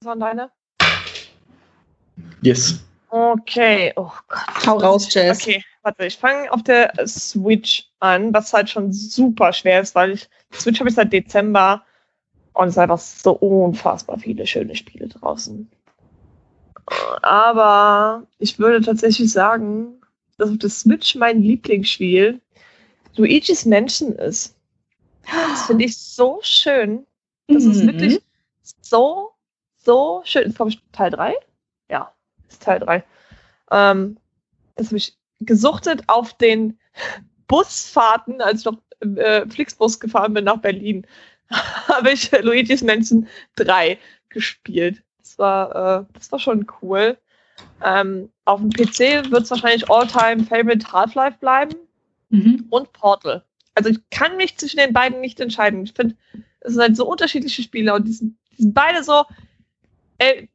[0.00, 0.50] Was waren deine?
[2.42, 2.80] Yes.
[3.10, 4.66] Okay, oh Gott.
[4.66, 5.42] Hau raus, Jess.
[5.42, 10.12] Okay, warte, ich fange auf der Switch an, was halt schon super schwer ist, weil
[10.12, 11.82] ich Switch habe ich seit Dezember
[12.54, 15.70] und es ist einfach so unfassbar viele schöne Spiele draußen.
[17.22, 20.00] Aber ich würde tatsächlich sagen,
[20.38, 22.40] dass auf der Switch mein Lieblingsspiel
[23.16, 24.56] Luigi's Mansion ist.
[25.24, 27.06] Das finde ich so schön.
[27.48, 27.86] Das ist Mhm.
[27.88, 28.22] wirklich
[28.82, 29.32] so,
[29.76, 30.44] so schön.
[30.44, 31.34] Ist, glaube ich, Teil 3?
[31.88, 32.12] Ja,
[32.48, 33.04] ist Teil 3.
[33.70, 34.16] Ähm,
[34.76, 36.78] das habe ich gesuchtet auf den
[37.48, 38.78] Busfahrten, als ich noch
[39.16, 41.06] äh, Flixbus gefahren bin nach Berlin,
[41.50, 43.98] habe ich Luigi's Mansion 3
[44.28, 45.02] gespielt.
[45.18, 47.18] Das war, äh, das war schon cool.
[47.82, 51.76] Ähm, auf dem PC wird es wahrscheinlich All-Time Favorite Half-Life bleiben
[52.28, 52.66] Mhm.
[52.70, 53.42] und Portal.
[53.80, 55.84] Also ich kann mich zwischen den beiden nicht entscheiden.
[55.84, 56.14] Ich finde,
[56.60, 59.24] es sind halt so unterschiedliche Spiele und die sind, die sind beide so,
[60.18, 60.50] ey,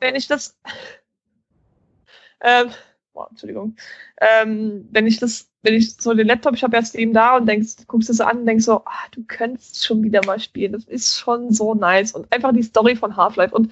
[0.00, 0.58] wenn ich das,
[2.40, 2.70] ähm,
[3.12, 3.76] boah, Entschuldigung,
[4.22, 7.44] ähm, wenn ich das, wenn ich so den Laptop, ich habe ja Steam da und
[7.44, 10.72] denkst, guckst es an und denkst so, ah, du könntest schon wieder mal spielen.
[10.72, 13.70] Das ist schon so nice und einfach die Story von Half-Life und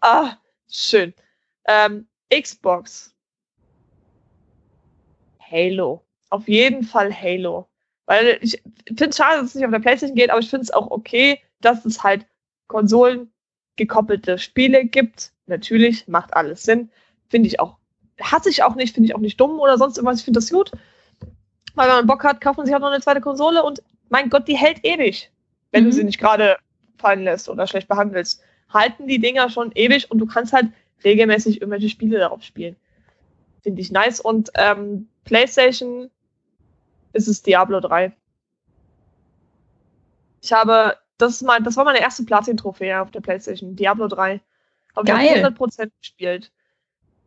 [0.00, 0.36] ah,
[0.70, 1.14] schön.
[1.66, 3.12] Ähm, Xbox.
[5.40, 6.04] Halo.
[6.30, 7.68] Auf jeden Fall Halo.
[8.06, 10.64] Weil ich finde es schade, dass es nicht auf der Playstation geht, aber ich finde
[10.64, 12.26] es auch okay, dass es halt
[12.66, 13.32] Konsolen
[13.76, 15.32] gekoppelte Spiele gibt.
[15.46, 16.90] Natürlich, macht alles Sinn.
[17.28, 17.76] Finde ich auch,
[18.20, 20.18] hasse ich auch nicht, finde ich auch nicht dumm oder sonst irgendwas.
[20.18, 20.70] Ich finde das gut.
[21.74, 24.30] Weil wenn man Bock hat, kauft man sich auch noch eine zweite Konsole und mein
[24.30, 25.30] Gott, die hält ewig.
[25.72, 25.88] Wenn Mhm.
[25.88, 26.56] du sie nicht gerade
[26.98, 28.42] fallen lässt oder schlecht behandelst.
[28.72, 30.68] Halten die Dinger schon ewig und du kannst halt
[31.02, 32.76] regelmäßig irgendwelche Spiele darauf spielen.
[33.62, 34.20] Finde ich nice.
[34.20, 36.10] Und ähm, PlayStation
[37.14, 38.12] ist es Diablo 3.
[40.42, 44.40] Ich habe, das, ist mein, das war meine erste Platin-Trophäe auf der PlayStation, Diablo 3.
[44.94, 45.44] Habe ich Geil.
[45.46, 46.52] auf 100% gespielt.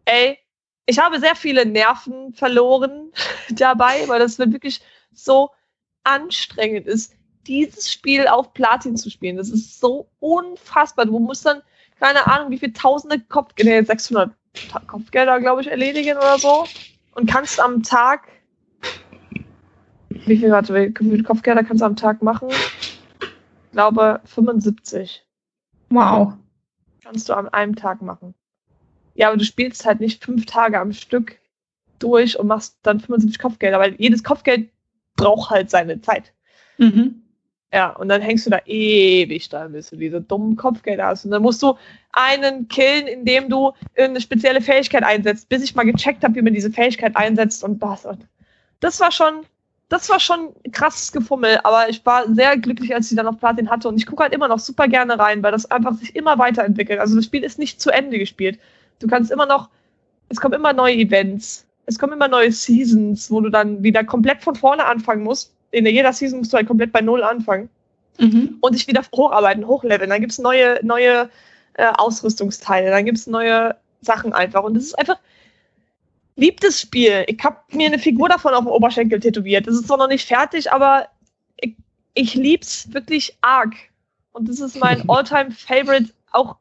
[0.05, 0.37] Ey,
[0.85, 3.11] ich habe sehr viele Nerven verloren
[3.49, 4.81] dabei, weil das wirklich
[5.11, 5.51] so
[6.03, 7.13] anstrengend ist,
[7.47, 9.37] dieses Spiel auf Platin zu spielen.
[9.37, 11.05] Das ist so unfassbar.
[11.05, 11.61] Du musst dann,
[11.99, 14.31] keine Ahnung, wie viele tausende Kopfgelder, nee, 600
[14.69, 16.65] Ta- Kopfgelder, glaube ich, erledigen oder so.
[17.15, 18.27] Und kannst am Tag,
[20.27, 22.49] wie viel, warte, wie viele Kopfgelder kannst du am Tag machen?
[22.49, 25.25] Ich glaube, 75
[25.89, 26.33] Wow.
[27.03, 28.33] kannst du an einem Tag machen.
[29.15, 31.39] Ja, aber du spielst halt nicht fünf Tage am Stück
[31.99, 34.69] durch und machst dann 75 Kopfgelder, weil jedes Kopfgeld
[35.15, 36.33] braucht halt seine Zeit.
[36.77, 37.23] Mhm.
[37.73, 41.25] Ja, und dann hängst du da ewig dran, bis du diese dummen Kopfgelder hast.
[41.25, 41.75] Und dann musst du
[42.13, 46.53] einen killen, indem du eine spezielle Fähigkeit einsetzt, bis ich mal gecheckt habe, wie man
[46.53, 48.05] diese Fähigkeit einsetzt und das.
[48.05, 48.25] Und
[48.79, 49.45] das war schon,
[49.89, 53.37] das war schon ein krasses Gefummel, aber ich war sehr glücklich, als ich dann auf
[53.39, 53.87] Platin hatte.
[53.87, 56.99] Und ich gucke halt immer noch super gerne rein, weil das einfach sich immer weiterentwickelt.
[56.99, 58.59] Also das Spiel ist nicht zu Ende gespielt.
[58.99, 59.69] Du kannst immer noch,
[60.29, 64.43] es kommen immer neue Events, es kommen immer neue Seasons, wo du dann wieder komplett
[64.43, 65.53] von vorne anfangen musst.
[65.71, 67.69] In jeder Season musst du halt komplett bei Null anfangen
[68.19, 68.57] Mhm.
[68.61, 70.09] und dich wieder hocharbeiten, hochleveln.
[70.09, 71.29] Dann gibt's neue, neue
[71.75, 74.63] äh, Ausrüstungsteile, dann gibt's neue Sachen einfach.
[74.63, 75.17] Und das ist einfach,
[76.37, 77.25] liebt das Spiel.
[77.27, 79.67] Ich habe mir eine Figur davon auf dem Oberschenkel tätowiert.
[79.67, 81.07] Das ist zwar noch nicht fertig, aber
[81.59, 81.75] ich,
[82.13, 83.73] ich lieb's wirklich arg.
[84.31, 86.55] Und das ist mein All-Time-Favorite, auch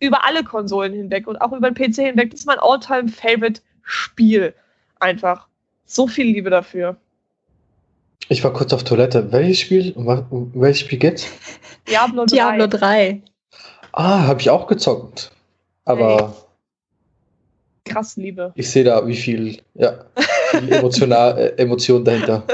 [0.00, 2.30] über alle Konsolen hinweg und auch über den PC hinweg.
[2.30, 4.54] Das ist mein All-Time-Favorite-Spiel.
[4.98, 5.46] Einfach.
[5.84, 6.96] So viel Liebe dafür.
[8.28, 9.30] Ich war kurz auf Toilette.
[9.32, 9.92] Welches Spiel?
[9.92, 11.26] Um welches Spiel geht's?
[11.88, 12.34] Diablo 3.
[12.34, 13.22] Diablo 3.
[13.92, 15.30] Ah, habe ich auch gezockt.
[15.84, 16.34] Aber
[17.84, 18.52] Krass Liebe.
[18.56, 20.06] ich sehe da, wie viel, ja,
[20.50, 22.46] viel emotional, äh, Emotion dahinter.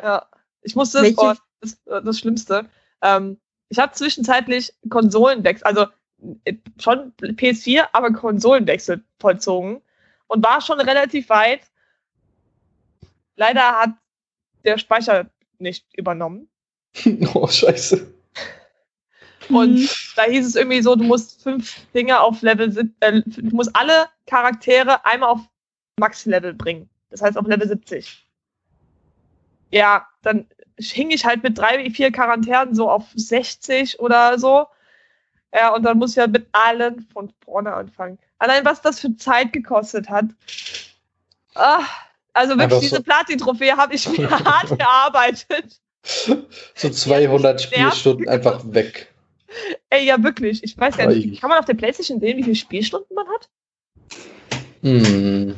[0.00, 0.26] Ja,
[0.62, 2.66] ich musste, Welche- oh, das, das Schlimmste.
[3.02, 3.38] Ähm,
[3.70, 5.86] ich habe zwischenzeitlich Konsolenwechsel, also
[6.44, 9.80] äh, schon PS4, aber Konsolenwechsel vollzogen
[10.26, 11.60] und war schon relativ weit.
[13.36, 13.90] Leider hat
[14.64, 16.48] der Speicher nicht übernommen.
[17.34, 18.13] oh, scheiße.
[19.48, 19.88] Und Mhm.
[20.16, 24.06] da hieß es irgendwie so, du musst fünf Dinge auf Level, äh, du musst alle
[24.26, 25.40] Charaktere einmal auf
[25.98, 26.88] Max-Level bringen.
[27.10, 28.26] Das heißt auf Level 70.
[29.70, 30.46] Ja, dann
[30.78, 34.66] hing ich halt mit drei, vier Charakteren so auf 60 oder so.
[35.54, 38.18] Ja, und dann muss ich ja mit allen von vorne anfangen.
[38.38, 40.26] Allein was das für Zeit gekostet hat.
[41.54, 41.84] Ah,
[42.32, 45.80] also wirklich, so- diese Platin-Trophäe habe ich mir hart erarbeitet.
[46.74, 49.12] So 200 Ja, Spielstunden einfach weg.
[49.90, 50.62] Ey, ja, wirklich.
[50.62, 53.48] Ich weiß gar nicht, kann man auf der Playstation sehen, wie viele Spielstunden man hat?
[54.82, 55.54] Hm.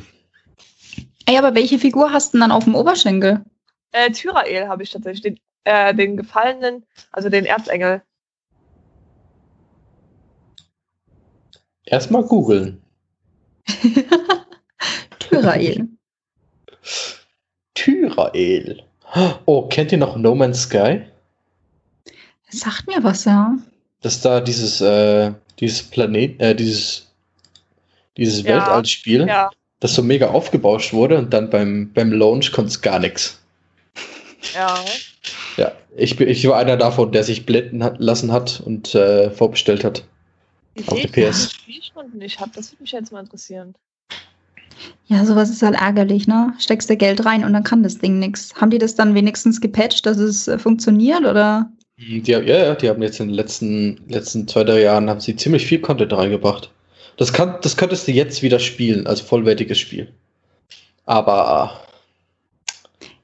[1.26, 3.44] Ey, aber welche Figur hast du denn dann auf dem Oberschenkel?
[3.92, 8.02] Äh, Tyrael habe ich tatsächlich, den, äh, den gefallenen, also den Erzengel.
[11.84, 12.82] Erstmal googeln.
[15.18, 15.88] Tyrael.
[17.74, 18.82] Tyrael.
[19.44, 21.02] Oh, kennt ihr noch No Man's Sky?
[22.48, 23.56] Sagt mir was, ja.
[24.06, 27.08] Das ist da dieses, äh, dieses Planet, äh, dieses,
[28.16, 29.50] dieses Ja, Weltallspiel, Ja,
[29.80, 33.40] das so mega aufgebauscht wurde und dann beim, beim Launch konnte es gar nichts.
[34.54, 34.78] ja.
[35.56, 39.28] Ja, ich, bin- ich war einer davon, der sich blenden hat, lassen hat und äh,
[39.32, 40.04] vorbestellt hat.
[40.76, 41.50] Wie Auf der PS.
[41.50, 43.74] Spielstunden ich habe, das würde mich jetzt mal interessieren.
[45.08, 46.54] Ja, sowas ist halt ärgerlich, ne?
[46.60, 48.54] Steckst du Geld rein und dann kann das Ding nix.
[48.54, 51.68] Haben die das dann wenigstens gepatcht, dass es äh, funktioniert, oder?
[51.98, 55.34] Die, ja, ja, die haben jetzt in den letzten, letzten zwei, drei Jahren haben sie
[55.36, 56.70] ziemlich viel Content reingebracht.
[57.16, 60.08] Das, kann, das könntest du jetzt wieder spielen, als vollwertiges Spiel.
[61.06, 61.80] Aber,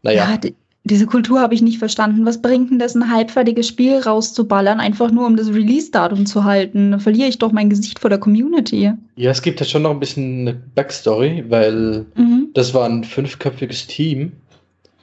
[0.03, 0.55] naja, Ja, die,
[0.85, 2.25] diese Kultur habe ich nicht verstanden.
[2.25, 6.93] Was bringt denn das, ein halbfertiges Spiel rauszuballern, einfach nur um das Release-Datum zu halten?
[6.93, 8.93] Da verliere ich doch mein Gesicht vor der Community.
[9.17, 12.49] ja, es gibt ja schon noch ein bisschen eine Backstory, weil Mhm.
[12.55, 14.33] das war ein fünfköpfiges Team,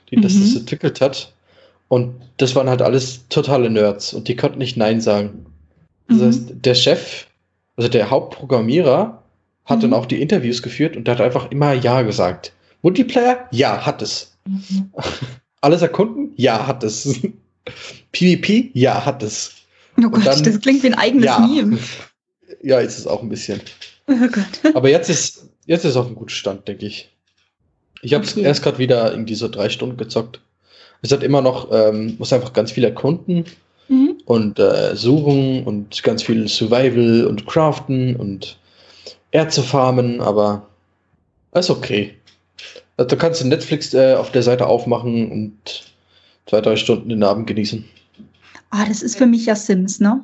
[0.09, 0.39] die das, Mhm.
[0.41, 1.31] das entwickelt hat.
[1.89, 5.45] Und das waren halt alles totale Nerds und die konnten nicht Nein sagen.
[6.07, 6.25] Das Mhm.
[6.25, 7.27] heißt, der Chef,
[7.75, 9.21] also der Hauptprogrammierer,
[9.65, 9.81] hat Mhm.
[9.81, 12.53] dann auch die Interviews geführt und der hat einfach immer Ja gesagt.
[12.81, 13.47] Multiplayer?
[13.51, 14.37] Ja, hat es.
[14.45, 14.91] Mhm.
[15.61, 16.31] Alles erkunden?
[16.37, 17.19] Ja, hat es.
[18.13, 18.71] PvP?
[18.73, 19.51] Ja, hat es.
[19.97, 21.39] Oh Gott, dann- das klingt wie ein eigenes Ja.
[21.39, 21.77] Meme.
[22.63, 23.61] Ja, ist es auch ein bisschen.
[24.07, 24.73] Oh Gott.
[24.75, 27.09] Aber jetzt ist, jetzt ist auf einem guten Stand, denke ich.
[28.01, 28.41] Ich habe Okay.
[28.41, 30.41] erst gerade wieder irgendwie so drei Stunden gezockt.
[31.01, 33.45] Es hat immer noch, ähm, muss einfach ganz viel erkunden
[33.89, 34.17] Mhm.
[34.25, 38.57] und äh, suchen und ganz viel Survival und Craften und
[39.31, 40.67] Erze farmen, aber
[41.53, 42.13] ist okay.
[42.97, 45.55] Also, du kannst Netflix äh, auf der Seite aufmachen und
[46.45, 47.83] zwei, drei Stunden den Abend genießen.
[48.69, 50.23] Ah, das ist für mich ja Sims, ne?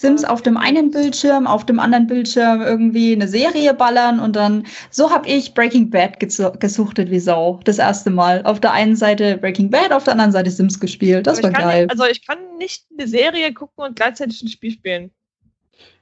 [0.00, 4.64] Sims auf dem einen Bildschirm, auf dem anderen Bildschirm irgendwie eine Serie ballern und dann
[4.90, 7.60] so habe ich Breaking Bad gesu gesuchtet wie Sau.
[7.64, 8.42] Das erste Mal.
[8.44, 11.26] Auf der einen Seite Breaking Bad, auf der anderen Seite Sims gespielt.
[11.26, 11.82] Das war geil.
[11.82, 15.10] Nicht, also ich kann nicht eine Serie gucken und gleichzeitig ein Spiel spielen.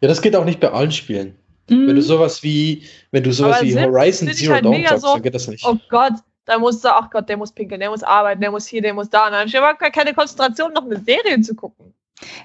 [0.01, 1.37] Ja, das geht auch nicht bei allen Spielen.
[1.69, 1.89] Mhm.
[1.89, 5.01] Wenn du sowas wie, wenn du sowas Aber wie Sims Horizon Zero halt Dawn zockst,
[5.03, 5.67] so- dann geht das nicht.
[5.67, 6.13] Oh Gott,
[6.45, 8.95] da musst du, ach Gott, der muss pinkeln, der muss arbeiten, der muss hier, der
[8.95, 9.27] muss da.
[9.27, 11.93] Und dann habe ich aber gar keine Konzentration, noch eine Serie zu gucken.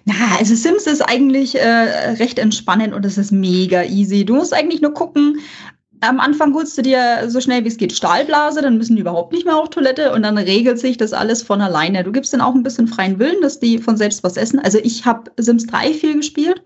[0.05, 4.25] Na, also Sims ist eigentlich äh, recht entspannend und es ist mega easy.
[4.25, 5.39] Du musst eigentlich nur gucken.
[6.01, 9.31] Am Anfang holst du dir so schnell wie es geht Stahlblase, dann müssen die überhaupt
[9.31, 12.03] nicht mehr auf Toilette und dann regelt sich das alles von alleine.
[12.03, 14.59] Du gibst denen auch ein bisschen freien Willen, dass die von selbst was essen.
[14.59, 16.61] Also ich habe Sims 3 viel gespielt.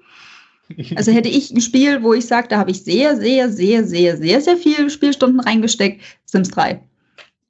[0.96, 4.18] Also hätte ich ein Spiel, wo ich sage, da habe ich sehr, sehr, sehr, sehr,
[4.18, 6.82] sehr, sehr viel Spielstunden reingesteckt, Sims 3.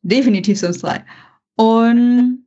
[0.03, 1.03] Definitiv Sims 3.
[1.55, 2.45] Und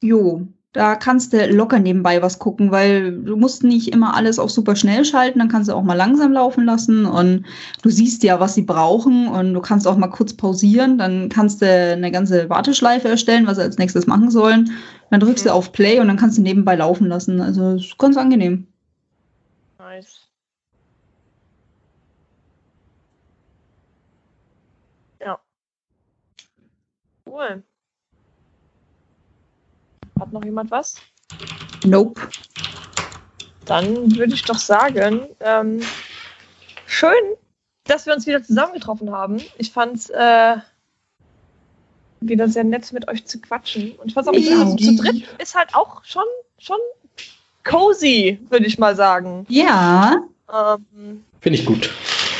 [0.00, 4.50] jo, da kannst du locker nebenbei was gucken, weil du musst nicht immer alles auf
[4.50, 7.46] super schnell schalten, dann kannst du auch mal langsam laufen lassen und
[7.82, 11.62] du siehst ja, was sie brauchen und du kannst auch mal kurz pausieren, dann kannst
[11.62, 14.70] du eine ganze Warteschleife erstellen, was sie als nächstes machen sollen.
[15.10, 15.54] Dann drückst du Mhm.
[15.54, 17.40] auf Play und dann kannst du nebenbei laufen lassen.
[17.40, 18.66] Also ist ganz angenehm.
[19.78, 20.28] Nice.
[25.20, 25.40] Ja.
[27.26, 27.62] Cool.
[30.20, 30.96] Hat noch jemand was?
[31.84, 32.20] Nope.
[33.64, 35.80] Dann würde ich doch sagen, ähm,
[36.86, 37.12] schön,
[37.84, 39.42] dass wir uns wieder zusammengetroffen haben.
[39.58, 40.56] Ich fand es äh,
[42.20, 43.92] wieder sehr nett, mit euch zu quatschen.
[43.92, 46.24] Und ich fand es auch also zu dritt ist halt auch schon,
[46.58, 46.78] schon
[47.64, 49.46] cozy, würde ich mal sagen.
[49.48, 51.90] Ja, Ähm, Finde ich gut.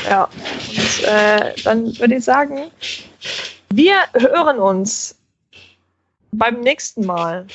[0.09, 2.71] ja, und äh, dann würde ich sagen,
[3.69, 5.15] wir hören uns
[6.31, 7.45] beim nächsten Mal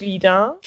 [0.00, 0.58] wieder.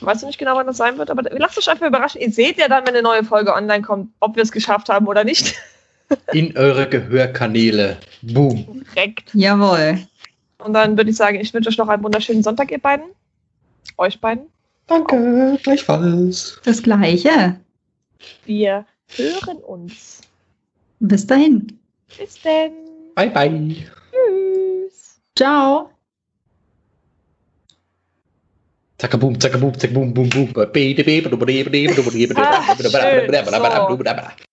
[0.00, 2.20] Weißt du nicht genau, wann das sein wird, aber lasst euch einfach überraschen.
[2.20, 5.06] Ihr seht ja dann, wenn eine neue Folge online kommt, ob wir es geschafft haben
[5.06, 5.54] oder nicht.
[6.32, 7.98] In eure Gehörkanäle.
[8.22, 8.84] Boom.
[8.94, 9.30] Direkt.
[9.34, 9.98] jawohl.
[10.58, 13.06] Und dann würde ich sagen, ich wünsche euch noch einen wunderschönen Sonntag, ihr beiden.
[13.96, 14.46] Euch beiden.
[14.86, 16.60] Danke, gleichfalls.
[16.64, 17.60] Das gleiche.
[18.46, 18.86] Wir
[19.16, 20.22] hören uns.
[21.00, 21.78] Bis dahin.
[22.16, 22.72] Bis denn.
[23.14, 23.76] Bye, bye.
[24.10, 25.20] Tschüss.
[25.36, 25.90] Ciao.
[29.00, 30.48] Zacka boom, zacka boom, zacka boom, boom, boom.
[32.36, 33.30] Ah, schön.
[33.46, 34.47] So.